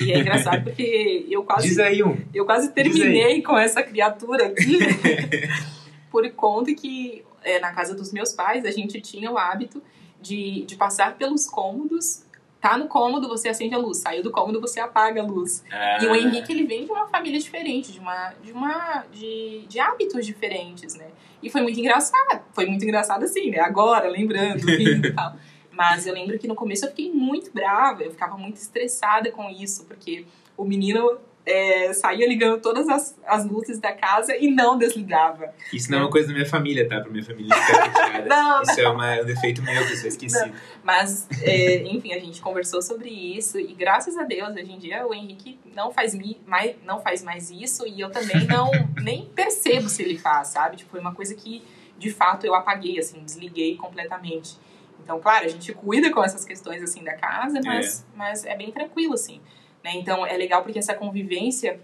E 0.01 0.13
é 0.13 0.19
engraçado 0.19 0.65
porque 0.65 1.27
eu 1.31 1.43
quase. 1.45 1.69
Diz 1.69 1.79
aí 1.79 2.03
um. 2.03 2.17
Eu 2.33 2.47
quase 2.47 2.73
terminei 2.73 3.43
com 3.43 3.57
essa 3.59 3.83
criatura 3.83 4.47
aqui. 4.47 4.79
por 6.11 6.31
conta 6.31 6.75
que 6.75 7.25
é, 7.43 7.61
na 7.61 7.73
casa 7.73 7.95
dos 7.95 8.13
meus 8.13 8.33
pais 8.33 8.65
a 8.65 8.71
gente 8.71 9.01
tinha 9.01 9.31
o 9.31 9.37
hábito 9.37 9.83
de, 10.21 10.65
de 10.65 10.77
passar 10.77 11.19
pelos 11.19 11.47
cômodos 11.47 12.23
tá 12.69 12.77
no 12.77 12.89
cômodo, 12.89 13.29
você 13.29 13.49
acende 13.49 13.75
a 13.75 13.79
luz. 13.79 13.99
Saiu 13.99 14.23
do 14.23 14.31
cômodo, 14.31 14.61
você 14.61 14.81
apaga 14.81 15.23
a 15.23 15.25
luz. 15.25 15.65
Ah. 15.71 15.99
E 16.03 16.07
o 16.07 16.15
Henrique, 16.15 16.53
ele 16.53 16.65
vem 16.65 16.85
de 16.85 16.91
uma 16.91 17.07
família 17.07 17.39
diferente, 17.39 17.93
de 17.93 18.01
uma, 18.01 18.35
de 18.43 18.53
uma, 18.53 19.05
de, 19.13 19.65
de 19.69 19.79
hábitos 19.79 20.27
diferentes, 20.27 20.95
né? 20.95 21.09
E 21.43 21.49
foi 21.49 21.63
muito 21.63 21.79
engraçado. 21.79 22.43
Foi 22.53 22.67
muito 22.67 22.85
engraçado 22.85 23.25
assim, 23.25 23.51
né? 23.51 23.61
Agora, 23.61 24.09
lembrando, 24.09 24.67
rindo 24.67 25.07
e 25.07 25.13
tal. 25.13 25.37
Mas 25.71 26.07
eu 26.07 26.15
lembro 26.15 26.39
que 26.39 26.49
no 26.49 26.55
começo 26.55 26.87
eu 26.87 26.89
fiquei 26.89 27.13
muito 27.13 27.53
brava, 27.53 28.03
eu 28.03 28.11
ficava 28.11 28.37
muito 28.37 28.57
estressada 28.57 29.31
com 29.31 29.49
isso, 29.51 29.85
porque 29.85 30.25
o 30.57 30.65
menino 30.65 31.19
é, 31.47 31.93
saía 31.93 32.27
ligando 32.27 32.61
todas 32.61 32.89
as, 32.89 33.17
as 33.25 33.47
luzes 33.47 33.79
da 33.79 33.93
casa 33.93 34.37
e 34.37 34.51
não 34.51 34.77
desligava. 34.77 35.55
Isso 35.73 35.91
não 35.93 35.99
é 35.99 36.01
uma 36.03 36.11
coisa 36.11 36.27
da 36.27 36.35
minha 36.35 36.47
família, 36.47 36.89
tá? 36.89 37.01
Pra 37.01 37.09
minha 37.09 37.25
família 37.25 37.55
ficar 37.55 38.27
não, 38.27 38.63
Isso 38.63 38.81
é 38.81 38.89
uma, 38.89 39.21
um 39.21 39.25
defeito 39.25 39.63
meu 39.63 39.87
que 39.87 39.93
eu 39.93 39.97
sou 39.97 40.09
esquecido. 40.09 40.53
Mas, 40.83 41.29
é, 41.43 41.83
enfim, 41.85 42.13
a 42.13 42.19
gente 42.19 42.41
conversou 42.41 42.83
sobre 42.83 43.09
isso 43.09 43.61
e 43.61 43.73
graças 43.75 44.17
a 44.17 44.25
Deus, 44.25 44.51
hoje 44.51 44.73
em 44.73 44.79
dia, 44.79 45.07
o 45.07 45.15
Henrique 45.15 45.61
não 45.73 45.93
faz, 45.93 46.19
mais, 46.45 46.75
não 46.85 47.01
faz 47.01 47.23
mais 47.23 47.49
isso 47.51 47.87
e 47.87 48.01
eu 48.01 48.11
também 48.11 48.45
não 48.49 48.69
nem 49.01 49.27
percebo 49.27 49.89
se 49.89 50.03
ele 50.03 50.19
faz, 50.19 50.49
sabe? 50.49 50.77
Tipo, 50.79 50.91
foi 50.91 51.01
uma 51.01 51.15
coisa 51.15 51.33
que, 51.37 51.63
de 51.97 52.11
fato, 52.11 52.45
eu 52.45 52.57
apaguei, 52.57 52.99
assim, 52.99 53.23
desliguei 53.23 53.77
completamente. 53.77 54.59
Então, 55.01 55.21
claro, 55.21 55.45
a 55.45 55.49
gente 55.49 55.73
cuida 55.73 56.11
com 56.11 56.25
essas 56.25 56.45
questões, 56.45 56.83
assim, 56.83 57.05
da 57.05 57.15
casa, 57.15 57.61
mas 57.65 58.01
é, 58.01 58.17
mas 58.17 58.45
é 58.45 58.57
bem 58.57 58.73
tranquilo, 58.73 59.15
assim. 59.15 59.41
Né? 59.87 59.99
Então 59.99 60.27
é 60.27 60.37
legal 60.37 60.65
porque 60.65 60.81
essa 60.81 60.95
convivência 60.95 61.79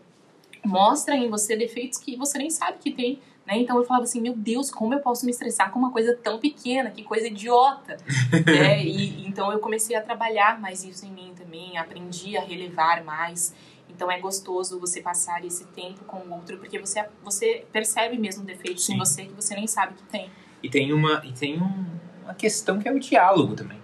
mostra 0.64 1.14
em 1.14 1.30
você 1.30 1.54
defeitos 1.56 2.00
que 2.00 2.16
você 2.16 2.36
nem 2.36 2.50
sabe 2.50 2.78
que 2.78 2.90
tem. 2.90 3.20
Né? 3.46 3.58
Então 3.58 3.78
eu 3.78 3.84
falava 3.84 4.02
assim, 4.02 4.20
meu 4.20 4.34
Deus, 4.34 4.72
como 4.72 4.92
eu 4.92 4.98
posso 4.98 5.24
me 5.24 5.30
estressar 5.30 5.70
com 5.70 5.78
uma 5.78 5.92
coisa 5.92 6.18
tão 6.20 6.40
pequena, 6.40 6.90
que 6.90 7.04
coisa 7.04 7.28
idiota. 7.28 7.96
né? 8.44 8.82
E 8.82 9.24
então 9.24 9.52
eu 9.52 9.60
comecei 9.60 9.94
a 9.94 10.02
trabalhar 10.02 10.60
mais 10.60 10.82
isso 10.82 11.06
em 11.06 11.12
mim 11.12 11.32
também, 11.36 11.78
aprendi 11.78 12.36
a 12.36 12.40
relevar 12.40 13.04
mais. 13.04 13.54
Então 13.88 14.10
é 14.10 14.18
gostoso 14.18 14.80
você 14.80 15.00
passar 15.00 15.44
esse 15.44 15.64
tempo 15.66 16.04
com 16.04 16.16
o 16.16 16.34
outro, 16.34 16.58
porque 16.58 16.80
você, 16.80 17.04
você 17.22 17.64
percebe 17.70 18.18
mesmo 18.18 18.44
defeitos 18.44 18.84
Sim. 18.84 18.94
em 18.94 18.98
você 18.98 19.26
que 19.26 19.32
você 19.32 19.54
nem 19.54 19.68
sabe 19.68 19.94
que 19.94 20.02
tem. 20.04 20.28
E 20.60 20.68
tem 20.68 20.92
uma, 20.92 21.22
e 21.24 21.30
tem 21.30 21.62
um, 21.62 21.84
uma 22.24 22.34
questão 22.34 22.80
que 22.80 22.88
é 22.88 22.92
o 22.92 22.98
diálogo 22.98 23.54
também. 23.54 23.80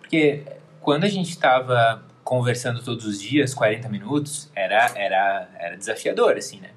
Porque 0.00 0.42
quando 0.80 1.04
a 1.04 1.08
gente 1.08 1.28
estava 1.28 2.07
conversando 2.28 2.82
todos 2.82 3.06
os 3.06 3.18
dias, 3.18 3.54
40 3.54 3.88
minutos, 3.88 4.52
era, 4.54 4.92
era, 4.94 5.48
era 5.58 5.76
desafiador, 5.78 6.36
assim, 6.36 6.60
né? 6.60 6.72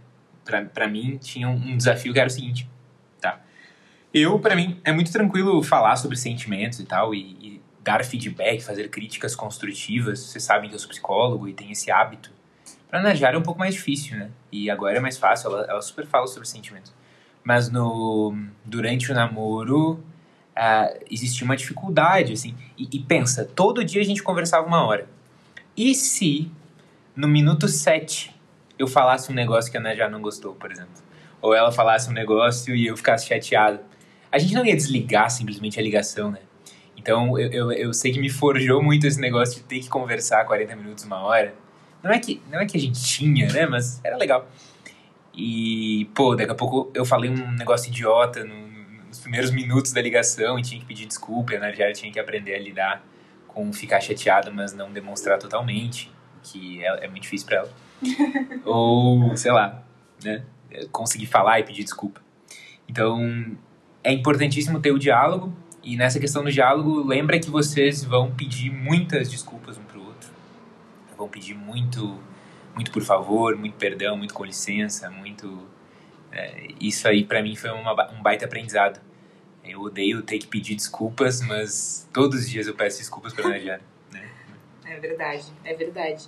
Pra, 0.46 0.64
pra 0.64 0.88
mim, 0.88 1.18
tinha 1.18 1.50
um 1.50 1.76
desafio 1.76 2.14
que 2.14 2.20
era 2.22 2.28
o 2.28 2.32
seguinte, 2.32 2.70
tá? 3.20 3.42
Eu, 4.14 4.40
pra 4.40 4.56
mim, 4.56 4.80
é 4.86 4.94
muito 4.94 5.12
tranquilo 5.12 5.62
falar 5.62 5.98
sobre 5.98 6.16
sentimentos 6.16 6.80
e 6.80 6.86
tal, 6.86 7.14
e, 7.14 7.20
e 7.20 7.62
dar 7.84 8.06
feedback, 8.06 8.62
fazer 8.62 8.90
críticas 8.90 9.36
construtivas. 9.36 10.22
Vocês 10.22 10.42
sabem 10.42 10.70
que 10.70 10.76
eu 10.76 10.80
sou 10.80 10.88
psicólogo 10.88 11.46
e 11.50 11.54
tenho 11.54 11.74
esse 11.74 11.92
hábito. 11.92 12.32
Pra 12.90 13.02
Najara 13.02 13.36
é 13.36 13.40
um 13.40 13.44
pouco 13.44 13.60
mais 13.60 13.74
difícil, 13.74 14.18
né? 14.18 14.30
E 14.54 14.70
agora 14.70 14.96
é 14.96 15.00
mais 15.02 15.18
fácil, 15.18 15.52
ela, 15.52 15.66
ela 15.66 15.82
super 15.82 16.08
fala 16.08 16.28
sobre 16.28 16.48
sentimentos. 16.48 16.94
Mas 17.44 17.70
no, 17.70 18.34
durante 18.64 19.12
o 19.12 19.14
namoro, 19.14 20.02
uh, 20.56 21.06
existia 21.12 21.44
uma 21.44 21.58
dificuldade, 21.58 22.32
assim. 22.32 22.56
E, 22.78 22.88
e 22.90 23.00
pensa, 23.00 23.44
todo 23.44 23.84
dia 23.84 24.00
a 24.00 24.06
gente 24.06 24.24
conversava 24.24 24.66
uma 24.66 24.86
hora. 24.86 25.10
E 25.76 25.96
se 25.96 26.52
no 27.16 27.28
minuto 27.28 27.68
7 27.68 28.36
eu 28.78 28.88
falasse 28.88 29.32
um 29.32 29.36
negócio 29.36 29.72
que 29.72 29.78
a 29.78 29.82
Najá 29.82 30.10
não 30.10 30.22
gostou, 30.22 30.54
por 30.54 30.72
exemplo? 30.72 30.92
Ou 31.42 31.56
ela 31.56 31.72
falasse 31.72 32.10
um 32.10 32.14
negócio 32.14 32.76
e 32.76 32.88
eu 32.88 32.98
ficasse 32.98 33.28
chateado? 33.28 33.80
A 34.32 34.38
gente 34.38 34.54
não 34.54 34.66
ia 34.66 34.76
desligar 34.76 35.30
simplesmente 35.30 35.80
a 35.80 35.84
ligação, 35.84 36.32
né? 36.32 36.40
Então 36.98 37.38
eu, 37.40 37.52
eu, 37.52 37.72
eu 37.72 37.94
sei 37.94 38.12
que 38.12 38.20
me 38.20 38.30
forjou 38.30 38.82
muito 38.84 39.08
esse 39.08 39.20
negócio 39.20 39.56
de 39.56 39.64
ter 39.64 39.80
que 39.80 39.90
conversar 39.90 40.46
40 40.46 40.76
minutos, 40.76 41.04
uma 41.04 41.22
hora. 41.22 41.54
Não 42.04 42.12
é 42.12 42.20
que, 42.20 42.42
não 42.52 42.60
é 42.60 42.66
que 42.66 42.78
a 42.78 42.80
gente 42.80 43.02
tinha, 43.04 43.52
né? 43.52 43.66
Mas 43.66 44.04
era 44.04 44.18
legal. 44.18 44.48
E, 45.34 46.10
pô, 46.14 46.36
daqui 46.36 46.52
a 46.52 46.56
pouco 46.56 46.92
eu 46.94 47.06
falei 47.06 47.30
um 47.30 47.52
negócio 47.54 47.90
idiota 47.90 48.44
no, 48.44 48.68
nos 49.08 49.20
primeiros 49.20 49.52
minutos 49.52 49.94
da 49.94 50.02
ligação 50.02 50.60
e 50.60 50.62
tinha 50.62 50.80
que 50.82 50.86
pedir 50.86 51.06
desculpa. 51.06 51.54
A 51.56 51.60
Najara 51.60 51.94
tinha 51.94 52.12
que 52.12 52.20
aprender 52.20 52.56
a 52.56 52.60
lidar 52.60 53.04
com 53.54 53.72
ficar 53.72 54.02
chateada, 54.02 54.50
mas 54.52 54.74
não 54.74 54.92
demonstrar 54.92 55.38
totalmente, 55.38 56.12
que 56.44 56.84
é, 56.84 57.06
é 57.06 57.08
muito 57.08 57.24
difícil 57.24 57.48
para 57.48 57.58
ela. 57.58 57.74
Ou, 58.66 59.36
sei 59.36 59.52
lá, 59.52 59.84
né? 60.24 60.44
Conseguir 60.92 61.26
falar 61.26 61.60
e 61.60 61.64
pedir 61.64 61.84
desculpa. 61.84 62.22
Então, 62.88 63.58
é 64.04 64.12
importantíssimo 64.12 64.80
ter 64.80 64.92
o 64.92 65.00
diálogo, 65.00 65.54
e 65.84 65.98
nessa 65.98 66.20
questão 66.20 66.44
do 66.44 66.52
diálogo, 66.52 67.04
lembra 67.04 67.40
que 67.40 67.50
vocês 67.50 68.04
vão 68.04 68.32
pedir 68.32 68.72
muitas 68.72 69.30
desculpas 69.30 69.78
um 69.78 69.84
pro 69.84 70.00
outro. 70.00 70.30
Vão 71.18 71.28
pedir 71.28 71.56
muito, 71.56 72.20
muito 72.76 72.92
por 72.92 73.04
favor, 73.04 73.58
muito 73.58 73.76
perdão, 73.76 74.16
muito 74.16 74.34
com 74.34 74.46
licença, 74.46 75.10
muito. 75.10 75.68
É, 76.32 76.68
isso 76.80 77.08
aí 77.08 77.26
para 77.26 77.42
mim 77.42 77.56
foi 77.56 77.72
uma, 77.72 78.12
um 78.14 78.22
baita 78.22 78.46
aprendizado 78.46 79.02
eu 79.64 79.82
odeio 79.82 80.22
ter 80.22 80.40
que 80.40 80.48
pedir 80.48 80.76
desculpas, 80.76 81.42
mas 81.42 82.08
todos 82.14 82.42
os 82.42 82.50
dias 82.50 82.68
eu 82.68 82.76
peço 82.76 82.98
desculpas 82.98 83.34
para 83.34 83.50
Najara. 83.50 83.82
Né? 84.12 84.30
É 84.86 85.00
verdade, 85.00 85.46
é 85.64 85.74
verdade. 85.74 86.28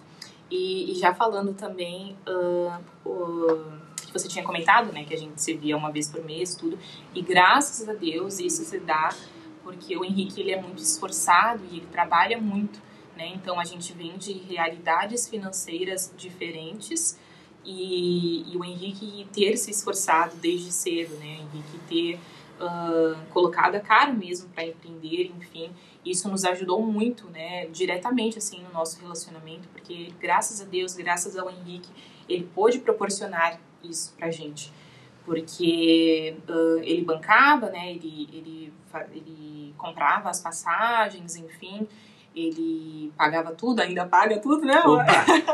E, 0.49 0.91
e 0.91 0.95
já 0.95 1.13
falando 1.13 1.53
também, 1.53 2.15
uh, 2.27 3.81
que 3.95 4.13
você 4.13 4.27
tinha 4.27 4.43
comentado, 4.43 4.91
né, 4.91 5.03
que 5.03 5.13
a 5.13 5.17
gente 5.17 5.41
se 5.41 5.53
via 5.55 5.75
uma 5.75 5.91
vez 5.91 6.09
por 6.09 6.23
mês, 6.23 6.55
tudo, 6.55 6.77
e 7.13 7.21
graças 7.21 7.89
a 7.89 7.93
Deus 7.93 8.39
isso 8.39 8.63
se 8.63 8.79
dá 8.79 9.09
porque 9.63 9.95
o 9.97 10.03
Henrique 10.03 10.41
ele 10.41 10.51
é 10.51 10.61
muito 10.61 10.83
esforçado 10.83 11.63
e 11.71 11.77
ele 11.77 11.87
trabalha 11.87 12.39
muito, 12.39 12.79
né, 13.15 13.31
então 13.33 13.59
a 13.59 13.63
gente 13.63 13.93
vem 13.93 14.17
de 14.17 14.33
realidades 14.33 15.27
financeiras 15.27 16.13
diferentes, 16.15 17.17
e, 17.65 18.53
e, 18.53 18.57
o 18.57 18.63
Henrique 18.63 19.25
ter 19.33 19.55
se 19.55 19.71
esforçado 19.71 20.35
desde 20.35 20.71
cedo, 20.71 21.15
né? 21.15 21.37
O 21.39 21.55
Henrique 21.55 21.79
ter 21.87 22.19
uh, 22.63 23.17
colocado 23.31 23.75
a 23.75 23.79
cara 23.79 24.11
mesmo 24.11 24.49
para 24.49 24.65
empreender, 24.65 25.31
enfim. 25.37 25.71
Isso 26.05 26.29
nos 26.29 26.43
ajudou 26.45 26.81
muito, 26.81 27.29
né, 27.29 27.67
diretamente 27.67 28.37
assim 28.37 28.61
no 28.61 28.71
nosso 28.71 28.99
relacionamento, 28.99 29.67
porque 29.69 30.11
graças 30.19 30.61
a 30.61 30.65
Deus, 30.65 30.95
graças 30.95 31.37
ao 31.37 31.49
Henrique, 31.49 31.89
ele 32.27 32.49
pôde 32.53 32.79
proporcionar 32.79 33.59
isso 33.83 34.13
pra 34.17 34.29
gente. 34.31 34.71
Porque 35.25 36.35
uh, 36.49 36.79
ele 36.79 37.03
bancava, 37.03 37.69
né, 37.69 37.91
ele, 37.91 38.27
ele, 38.33 38.73
ele 39.13 39.73
comprava 39.77 40.29
as 40.29 40.41
passagens, 40.41 41.35
enfim, 41.37 41.87
ele 42.35 43.11
pagava 43.17 43.53
tudo, 43.53 43.81
ainda 43.81 44.05
paga 44.05 44.39
tudo, 44.39 44.65
né? 44.65 44.81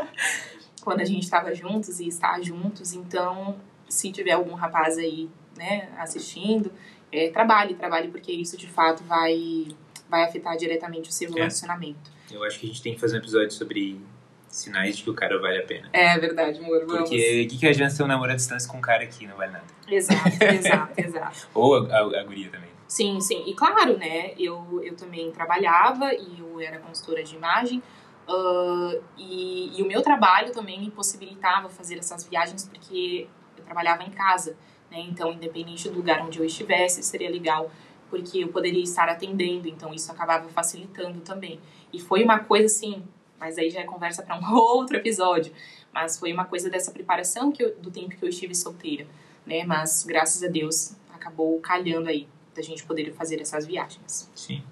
Quando 0.82 1.00
a 1.00 1.04
gente 1.04 1.22
estava 1.22 1.54
juntos 1.54 2.00
e 2.00 2.08
está 2.08 2.40
juntos, 2.40 2.94
então 2.94 3.56
se 3.88 4.10
tiver 4.10 4.32
algum 4.32 4.54
rapaz 4.54 4.96
aí, 4.96 5.28
né, 5.56 5.90
assistindo, 5.98 6.72
é, 7.12 7.30
trabalhe, 7.30 7.74
trabalhe, 7.74 8.08
porque 8.08 8.32
isso 8.32 8.56
de 8.56 8.66
fato 8.66 9.02
vai, 9.04 9.68
vai 10.08 10.24
afetar 10.24 10.56
diretamente 10.56 11.10
o 11.10 11.12
seu 11.12 11.30
é. 11.30 11.34
relacionamento. 11.34 12.10
Eu 12.30 12.44
acho 12.44 12.58
que 12.58 12.66
a 12.66 12.68
gente 12.68 12.82
tem 12.82 12.94
que 12.94 13.00
fazer 13.00 13.16
um 13.16 13.18
episódio 13.18 13.50
sobre 13.50 14.00
sinais 14.48 14.96
de 14.96 15.04
que 15.04 15.10
o 15.10 15.14
cara 15.14 15.38
vale 15.40 15.58
a 15.58 15.66
pena. 15.66 15.88
É 15.92 16.18
verdade, 16.18 16.58
amor. 16.58 16.80
Vamos. 16.80 17.08
Porque 17.08 17.44
o 17.44 17.48
que, 17.48 17.58
que 17.58 17.66
adianta 17.66 17.94
ser 17.94 18.02
um 18.02 18.06
namoro 18.06 18.32
à 18.32 18.34
distância 18.34 18.70
com 18.70 18.78
um 18.78 18.80
cara 18.80 19.06
que 19.06 19.26
não 19.26 19.36
vale 19.36 19.52
nada? 19.52 19.64
Exato, 19.88 20.28
exato, 20.42 21.00
exato. 21.00 21.48
Ou 21.54 21.76
a, 21.76 21.96
a, 21.96 22.20
a, 22.20 22.24
guria 22.24 22.50
também. 22.50 22.70
Sim, 22.86 23.20
sim. 23.20 23.44
E 23.46 23.54
claro, 23.54 23.96
né, 23.96 24.32
eu, 24.36 24.80
eu 24.82 24.96
também 24.96 25.30
trabalhava 25.30 26.12
e 26.12 26.40
eu 26.40 26.60
era 26.60 26.78
consultora 26.78 27.22
de 27.22 27.36
imagem. 27.36 27.82
Uh, 28.28 29.02
e, 29.16 29.78
e 29.78 29.82
o 29.82 29.86
meu 29.86 30.02
trabalho 30.02 30.52
também 30.52 30.78
me 30.78 30.90
possibilitava 30.90 31.68
fazer 31.68 31.98
essas 31.98 32.26
viagens 32.28 32.68
porque 32.68 33.26
eu 33.56 33.64
trabalhava 33.64 34.02
em 34.02 34.10
casa. 34.10 34.56
Né? 34.90 35.00
Então, 35.00 35.32
independente 35.32 35.88
do 35.88 35.96
lugar 35.96 36.24
onde 36.24 36.38
eu 36.38 36.44
estivesse, 36.44 37.02
seria 37.02 37.30
legal 37.30 37.70
porque 38.10 38.42
eu 38.42 38.48
poderia 38.48 38.82
estar 38.82 39.08
atendendo, 39.08 39.68
então 39.68 39.94
isso 39.94 40.10
acabava 40.10 40.48
facilitando 40.48 41.20
também. 41.20 41.60
E 41.92 42.00
foi 42.00 42.24
uma 42.24 42.40
coisa 42.40 42.66
assim, 42.66 43.04
mas 43.38 43.56
aí 43.56 43.70
já 43.70 43.80
é 43.80 43.84
conversa 43.84 44.22
para 44.22 44.36
um 44.36 44.52
outro 44.52 44.96
episódio, 44.96 45.52
mas 45.94 46.18
foi 46.18 46.32
uma 46.32 46.44
coisa 46.44 46.68
dessa 46.68 46.90
preparação 46.90 47.52
que 47.52 47.62
eu, 47.62 47.76
do 47.76 47.90
tempo 47.90 48.16
que 48.16 48.22
eu 48.22 48.28
estive 48.28 48.54
solteira, 48.54 49.06
né? 49.46 49.64
Mas 49.64 50.04
graças 50.04 50.42
a 50.42 50.48
Deus 50.48 50.96
acabou 51.14 51.58
calhando 51.60 52.08
aí 52.08 52.28
da 52.54 52.62
gente 52.62 52.84
poder 52.84 53.12
fazer 53.12 53.40
essas 53.40 53.64
viagens. 53.64 54.28
Sim. 54.34 54.62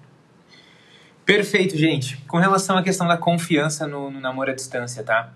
Perfeito, 1.25 1.77
gente. 1.77 2.17
Com 2.27 2.37
relação 2.37 2.77
à 2.77 2.83
questão 2.83 3.07
da 3.07 3.17
confiança 3.17 3.87
no, 3.87 4.11
no 4.11 4.19
namoro 4.19 4.51
à 4.51 4.53
distância, 4.53 5.03
tá? 5.03 5.31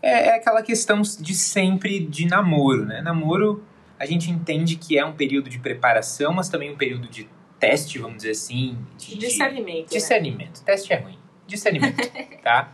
É, 0.00 0.28
é 0.28 0.36
aquela 0.36 0.62
questão 0.62 1.02
de 1.02 1.34
sempre 1.34 1.98
de 2.00 2.26
namoro, 2.26 2.86
né? 2.86 3.02
Namoro 3.02 3.62
a 3.98 4.06
gente 4.06 4.30
entende 4.30 4.76
que 4.76 4.98
é 4.98 5.04
um 5.04 5.12
período 5.12 5.48
de 5.48 5.58
preparação, 5.58 6.32
mas 6.32 6.48
também 6.48 6.72
um 6.72 6.76
período 6.76 7.08
de 7.08 7.28
teste, 7.58 7.98
vamos 7.98 8.18
dizer 8.18 8.30
assim. 8.30 8.78
De, 8.98 9.16
discernimento. 9.16 9.88
De, 9.88 9.94
discernimento. 9.94 10.58
Né? 10.58 10.64
Teste 10.66 10.92
é 10.92 10.96
ruim. 10.96 11.18
Discernimento, 11.46 11.96
tá? 12.42 12.72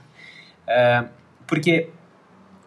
Uh, 0.63 1.09
porque 1.47 1.91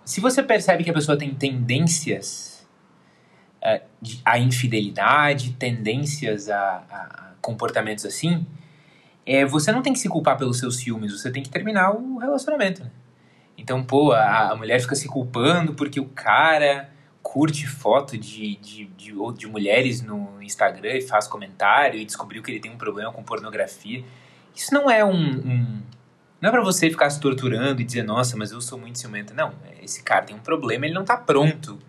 se 0.06 0.20
você 0.20 0.44
percebe 0.44 0.84
que 0.84 0.90
a 0.90 0.94
pessoa 0.94 1.18
tem 1.18 1.34
tendências 1.34 2.68
uh, 3.62 3.82
de, 4.02 4.22
à 4.24 4.38
infidelidade, 4.38 5.54
tendências 5.54 6.50
a, 6.50 6.84
a, 6.90 6.98
a 6.98 7.34
comportamentos 7.42 8.06
assim, 8.06 8.46
é, 9.26 9.46
você 9.46 9.72
não 9.72 9.82
tem 9.82 9.94
que 9.94 10.00
se 10.00 10.10
culpar 10.10 10.38
pelos 10.38 10.60
seus 10.60 10.78
ciúmes, 10.78 11.12
você 11.12 11.32
tem 11.32 11.42
que 11.42 11.50
terminar 11.50 11.92
o 11.92 12.18
relacionamento, 12.18 12.84
né? 12.84 12.92
Então, 13.58 13.84
pô, 13.84 14.12
a, 14.12 14.52
a 14.52 14.56
mulher 14.56 14.82
fica 14.82 14.96
se 14.96 15.08
culpando 15.08 15.74
porque 15.74 16.00
o 16.00 16.06
cara 16.06 16.93
curte 17.24 17.66
foto 17.66 18.18
de, 18.18 18.58
de, 18.58 18.86
de, 18.86 19.14
de 19.38 19.48
mulheres 19.48 20.02
no 20.02 20.44
Instagram 20.44 20.98
e 20.98 21.02
faz 21.02 21.26
comentário 21.26 21.98
e 21.98 22.04
descobriu 22.06 22.44
que 22.44 22.52
ele 22.52 22.60
tem 22.60 22.70
um 22.70 22.78
problema 22.78 23.12
com 23.14 23.24
pornografia. 23.24 24.04
Isso 24.54 24.74
não 24.74 24.92
é 24.92 25.04
um. 25.04 25.14
um 25.14 25.82
não 26.42 26.50
é 26.50 26.52
pra 26.52 26.62
você 26.62 26.90
ficar 26.90 27.10
se 27.10 27.22
torturando 27.22 27.82
e 27.82 27.86
dizer, 27.86 28.04
nossa, 28.04 28.36
mas 28.36 28.52
eu 28.52 28.60
sou 28.60 28.78
muito 28.78 29.00
ciumenta. 29.00 29.34
Não, 29.34 29.54
esse 29.82 30.04
cara 30.04 30.26
tem 30.26 30.36
um 30.36 30.40
problema, 30.40 30.86
ele 30.86 30.94
não 30.94 31.06
tá 31.06 31.16
pronto. 31.16 31.80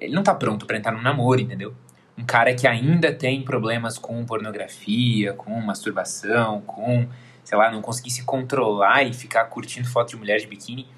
Ele 0.00 0.12
não 0.12 0.24
tá 0.24 0.34
pronto 0.34 0.66
para 0.66 0.76
entrar 0.76 0.90
num 0.90 1.00
namoro, 1.00 1.40
entendeu? 1.40 1.72
Um 2.16 2.24
cara 2.24 2.52
que 2.52 2.66
ainda 2.66 3.14
tem 3.14 3.42
problemas 3.42 3.96
com 3.96 4.26
pornografia, 4.26 5.32
com 5.34 5.52
masturbação, 5.60 6.60
com, 6.62 7.06
sei 7.44 7.56
lá, 7.56 7.70
não 7.70 7.80
conseguir 7.80 8.10
se 8.10 8.24
controlar 8.24 9.04
e 9.04 9.12
ficar 9.12 9.44
curtindo 9.44 9.88
foto 9.88 10.08
de 10.10 10.16
mulher 10.16 10.40
de 10.40 10.48
biquíni 10.48 10.88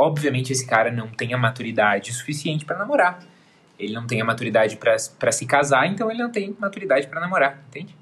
obviamente 0.00 0.50
esse 0.50 0.66
cara 0.66 0.90
não 0.90 1.08
tem 1.08 1.34
a 1.34 1.38
maturidade 1.38 2.12
suficiente 2.12 2.64
para 2.64 2.78
namorar. 2.78 3.20
Ele 3.78 3.92
não 3.92 4.06
tem 4.06 4.20
a 4.20 4.24
maturidade 4.24 4.76
para 4.76 5.32
se 5.32 5.46
casar, 5.46 5.86
então 5.86 6.10
ele 6.10 6.22
não 6.22 6.30
tem 6.30 6.56
maturidade 6.58 7.06
para 7.06 7.20
namorar, 7.20 7.62
entende? 7.68 7.94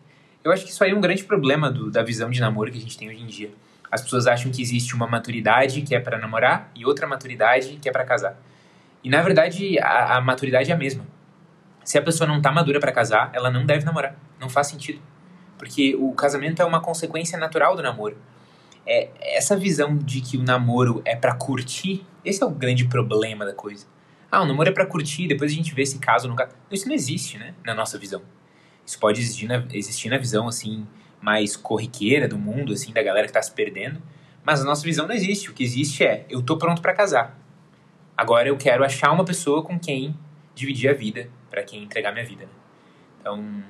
Eu 0.42 0.52
acho 0.52 0.64
que 0.64 0.70
isso 0.70 0.82
aí 0.82 0.92
é 0.92 0.94
um 0.94 1.00
grande 1.00 1.24
problema 1.24 1.70
do, 1.70 1.90
da 1.90 2.02
visão 2.02 2.30
de 2.30 2.40
namoro 2.40 2.70
que 2.70 2.78
a 2.78 2.80
gente 2.80 2.96
tem 2.96 3.08
hoje 3.08 3.22
em 3.22 3.26
dia. 3.26 3.50
As 3.90 4.00
pessoas 4.02 4.26
acham 4.26 4.50
que 4.50 4.62
existe 4.62 4.94
uma 4.94 5.06
maturidade 5.06 5.82
que 5.82 5.94
é 5.94 6.00
para 6.00 6.18
namorar 6.18 6.70
e 6.74 6.84
outra 6.84 7.06
maturidade 7.06 7.78
que 7.80 7.88
é 7.88 7.92
para 7.92 8.04
casar. 8.04 8.36
E 9.02 9.10
na 9.10 9.22
verdade 9.22 9.78
a, 9.80 10.16
a, 10.16 10.20
maturidade 10.20 10.70
é 10.70 10.74
a 10.74 10.76
mesma. 10.76 11.04
Se 11.84 11.98
a 11.98 12.02
pessoa 12.02 12.28
não 12.28 12.40
tá 12.40 12.52
madura 12.52 12.78
para 12.78 12.92
casar, 12.92 13.30
ela 13.32 13.50
não 13.50 13.64
deve 13.64 13.84
namorar. 13.84 14.14
Não 14.38 14.48
faz 14.48 14.68
sentido. 14.68 15.00
Porque 15.56 15.96
o 15.96 16.12
casamento 16.12 16.60
é 16.60 16.64
uma 16.64 16.80
consequência 16.80 17.38
natural 17.38 17.74
do 17.74 17.82
namoro 17.82 18.16
é, 18.88 19.10
essa 19.20 19.54
visão 19.54 19.96
de 19.96 20.22
que 20.22 20.38
o 20.38 20.42
namoro 20.42 21.02
é 21.04 21.14
para 21.14 21.34
curtir, 21.34 22.06
esse 22.24 22.42
é 22.42 22.46
o 22.46 22.50
grande 22.50 22.86
problema 22.86 23.44
da 23.44 23.52
coisa. 23.52 23.86
Ah, 24.30 24.42
o 24.42 24.46
namoro 24.46 24.70
é 24.70 24.72
para 24.72 24.86
curtir, 24.86 25.28
depois 25.28 25.52
a 25.52 25.54
gente 25.54 25.74
vê 25.74 25.84
se 25.84 25.98
caso 25.98 26.24
ou 26.24 26.30
não 26.30 26.36
caso. 26.36 26.52
Isso 26.70 26.88
não 26.88 26.94
existe, 26.94 27.36
né, 27.36 27.54
na 27.64 27.74
nossa 27.74 27.98
visão. 27.98 28.22
Isso 28.84 28.98
pode 28.98 29.20
existir 29.20 29.46
na, 29.46 29.62
existir 29.72 30.08
na 30.08 30.16
visão, 30.16 30.48
assim, 30.48 30.86
mais 31.20 31.54
corriqueira 31.54 32.26
do 32.26 32.38
mundo, 32.38 32.72
assim, 32.72 32.92
da 32.92 33.02
galera 33.02 33.26
que 33.26 33.32
tá 33.32 33.42
se 33.42 33.52
perdendo, 33.52 34.00
Mas 34.42 34.62
a 34.62 34.64
nossa 34.64 34.82
visão 34.82 35.06
não 35.06 35.14
existe. 35.14 35.50
O 35.50 35.52
que 35.52 35.62
existe 35.62 36.02
é, 36.04 36.24
eu 36.30 36.40
tô 36.40 36.56
pronto 36.56 36.80
para 36.80 36.94
casar. 36.94 37.38
Agora 38.16 38.48
eu 38.48 38.56
quero 38.56 38.82
achar 38.82 39.12
uma 39.12 39.24
pessoa 39.24 39.62
com 39.62 39.78
quem 39.78 40.16
dividir 40.54 40.88
a 40.88 40.94
vida, 40.94 41.28
para 41.50 41.62
quem 41.62 41.82
entregar 41.82 42.12
minha 42.12 42.24
vida. 42.24 42.44
Né? 42.44 42.50
Então, 43.20 43.62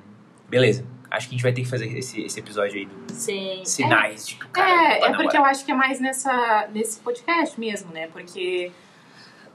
beleza. 0.49 0.85
Acho 1.11 1.29
que 1.29 1.35
a 1.35 1.37
gente 1.37 1.43
vai 1.43 1.53
ter 1.53 1.63
que 1.63 1.69
fazer 1.69 1.87
esse, 1.97 2.21
esse 2.21 2.39
episódio 2.39 2.79
aí 2.79 2.85
do 2.85 3.13
Sim. 3.13 3.63
sinais 3.65 4.25
é, 4.25 4.27
de 4.27 4.37
cara 4.37 4.71
É, 4.71 5.01
vai 5.01 5.11
é 5.11 5.17
porque 5.17 5.37
eu 5.37 5.45
acho 5.45 5.65
que 5.65 5.73
é 5.73 5.75
mais 5.75 6.01
nessa, 6.01 6.69
nesse 6.73 7.01
podcast 7.01 7.59
mesmo, 7.59 7.91
né? 7.93 8.09
Porque 8.09 8.71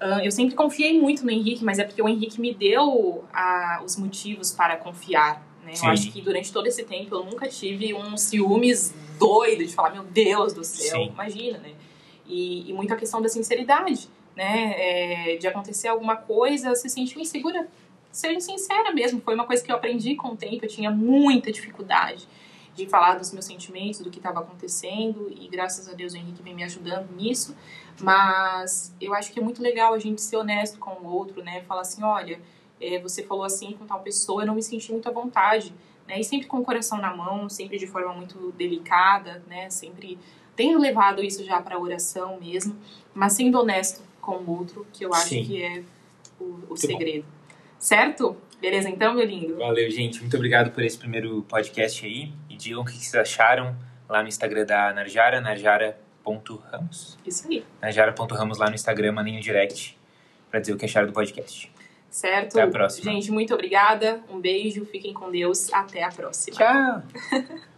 uh, 0.02 0.20
eu 0.24 0.32
sempre 0.32 0.56
confiei 0.56 1.00
muito 1.00 1.24
no 1.24 1.30
Henrique, 1.30 1.64
mas 1.64 1.78
é 1.78 1.84
porque 1.84 2.02
o 2.02 2.10
Henrique 2.10 2.42
me 2.42 2.54
deu 2.54 2.88
uh, 2.88 3.84
os 3.86 3.96
motivos 3.98 4.52
para 4.52 4.78
confiar. 4.78 5.46
Né? 5.64 5.74
Eu 5.82 5.90
acho 5.90 6.12
que 6.12 6.22
durante 6.22 6.52
todo 6.52 6.66
esse 6.66 6.84
tempo 6.84 7.16
eu 7.16 7.24
nunca 7.24 7.48
tive 7.48 7.94
um 7.94 8.18
ciúmes 8.18 8.94
doido 9.20 9.64
de 9.66 9.74
falar, 9.74 9.92
meu 9.92 10.04
Deus 10.04 10.54
do 10.54 10.64
céu, 10.64 11.04
Sim. 11.04 11.10
imagina, 11.14 11.60
né? 11.60 11.72
E, 12.26 12.70
e 12.70 12.74
muito 12.74 12.94
a 12.94 12.98
questão 12.98 13.22
da 13.22 13.30
sinceridade, 13.30 14.10
né? 14.36 14.74
É, 14.76 15.38
de 15.38 15.48
acontecer 15.48 15.88
alguma 15.88 16.16
coisa, 16.16 16.74
se 16.76 16.90
sentiu 16.90 17.22
insegura 17.22 17.68
ser 18.14 18.40
sincera 18.40 18.94
mesmo. 18.94 19.20
Foi 19.20 19.34
uma 19.34 19.46
coisa 19.46 19.64
que 19.64 19.72
eu 19.72 19.76
aprendi 19.76 20.16
com 20.16 20.30
o 20.30 20.38
tempo. 20.38 20.64
Eu 20.64 20.70
tinha 20.70 20.92
muita 20.92 21.52
dificuldade 21.52 22.28
de 22.76 22.88
falar 22.88 23.16
dos 23.16 23.32
meus 23.32 23.46
sentimentos, 23.46 24.00
do 24.00 24.10
que 24.10 24.18
estava 24.18 24.40
acontecendo, 24.40 25.32
e 25.36 25.48
graças 25.48 25.88
a 25.88 25.94
Deus 25.94 26.14
o 26.14 26.18
Henrique 26.18 26.42
vem 26.42 26.56
me 26.56 26.64
ajudando 26.64 27.12
nisso. 27.16 27.56
Mas 28.02 28.96
eu 29.02 29.14
acho 29.14 29.32
que 29.32 29.40
é 29.40 29.44
muito 29.44 29.62
legal 29.62 29.94
a 29.94 30.00
gente 30.00 30.22
ser 30.22 30.38
honesto 30.38 30.80
com 30.80 30.92
o 30.92 31.06
outro, 31.06 31.44
né? 31.44 31.62
Falar 31.64 31.82
assim: 31.82 32.04
olha, 32.04 32.40
é, 32.80 33.00
você 33.00 33.24
falou 33.24 33.44
assim 33.44 33.74
com 33.74 33.86
tal 33.86 34.00
pessoa, 34.02 34.44
eu 34.44 34.48
não 34.48 34.56
me 34.56 34.64
senti 34.64 34.92
muito 34.92 35.10
à 35.10 35.12
vontade. 35.12 35.74
Né? 36.08 36.20
E 36.20 36.24
sempre 36.24 36.48
com 36.48 36.58
o 36.58 36.66
coração 36.66 36.98
na 36.98 37.16
mão, 37.16 37.48
sempre 37.48 37.78
de 37.78 37.88
forma 37.88 38.14
muito 38.14 38.52
delicada, 38.54 39.44
né? 39.48 39.70
Sempre 39.70 40.20
tenho 40.56 40.78
levado 40.80 41.24
isso 41.24 41.44
já 41.44 41.62
para 41.62 41.80
oração 41.80 42.40
mesmo, 42.40 42.76
mas 43.14 43.34
sendo 43.34 43.60
honesto 43.60 44.02
com 44.20 44.38
o 44.38 44.58
outro, 44.58 44.86
que 44.92 45.06
eu 45.06 45.14
acho 45.14 45.30
Sim. 45.30 45.44
que 45.46 45.64
é 45.64 45.84
o, 46.40 46.60
o 46.70 46.78
segredo. 46.78 47.26
Certo? 47.84 48.38
Beleza 48.62 48.90
então, 48.90 49.14
meu 49.14 49.26
lindo? 49.26 49.58
Valeu, 49.58 49.92
gente. 49.92 50.22
Muito 50.22 50.38
obrigado 50.38 50.72
por 50.72 50.82
esse 50.82 50.98
primeiro 50.98 51.44
podcast 51.50 52.06
aí. 52.06 52.32
E 52.50 52.56
digam 52.56 52.82
o 52.82 52.86
que 52.86 52.94
vocês 52.94 53.14
acharam 53.14 53.76
lá 54.08 54.22
no 54.22 54.30
Instagram 54.30 54.66
da 54.66 54.94
Narjara, 54.94 55.42
narjara.ramos. 55.42 57.18
Isso 57.26 57.46
aí. 57.50 57.66
Narjara.ramos 57.82 58.58
lá 58.58 58.70
no 58.70 58.76
Instagram, 58.76 59.12
mandem 59.12 59.36
um 59.36 59.42
direct 59.42 59.98
pra 60.50 60.62
dizer 60.62 60.72
o 60.72 60.78
que 60.78 60.86
acharam 60.86 61.08
do 61.08 61.14
podcast. 61.14 61.70
Certo? 62.10 62.54
Até 62.54 62.62
a 62.62 62.68
próxima. 62.68 63.12
Gente, 63.12 63.30
muito 63.30 63.54
obrigada. 63.54 64.24
Um 64.30 64.40
beijo, 64.40 64.86
fiquem 64.86 65.14
com 65.14 65.30
Deus. 65.30 65.68
Até 65.74 66.04
a 66.06 66.10
próxima. 66.10 66.56
Tchau! 66.56 67.04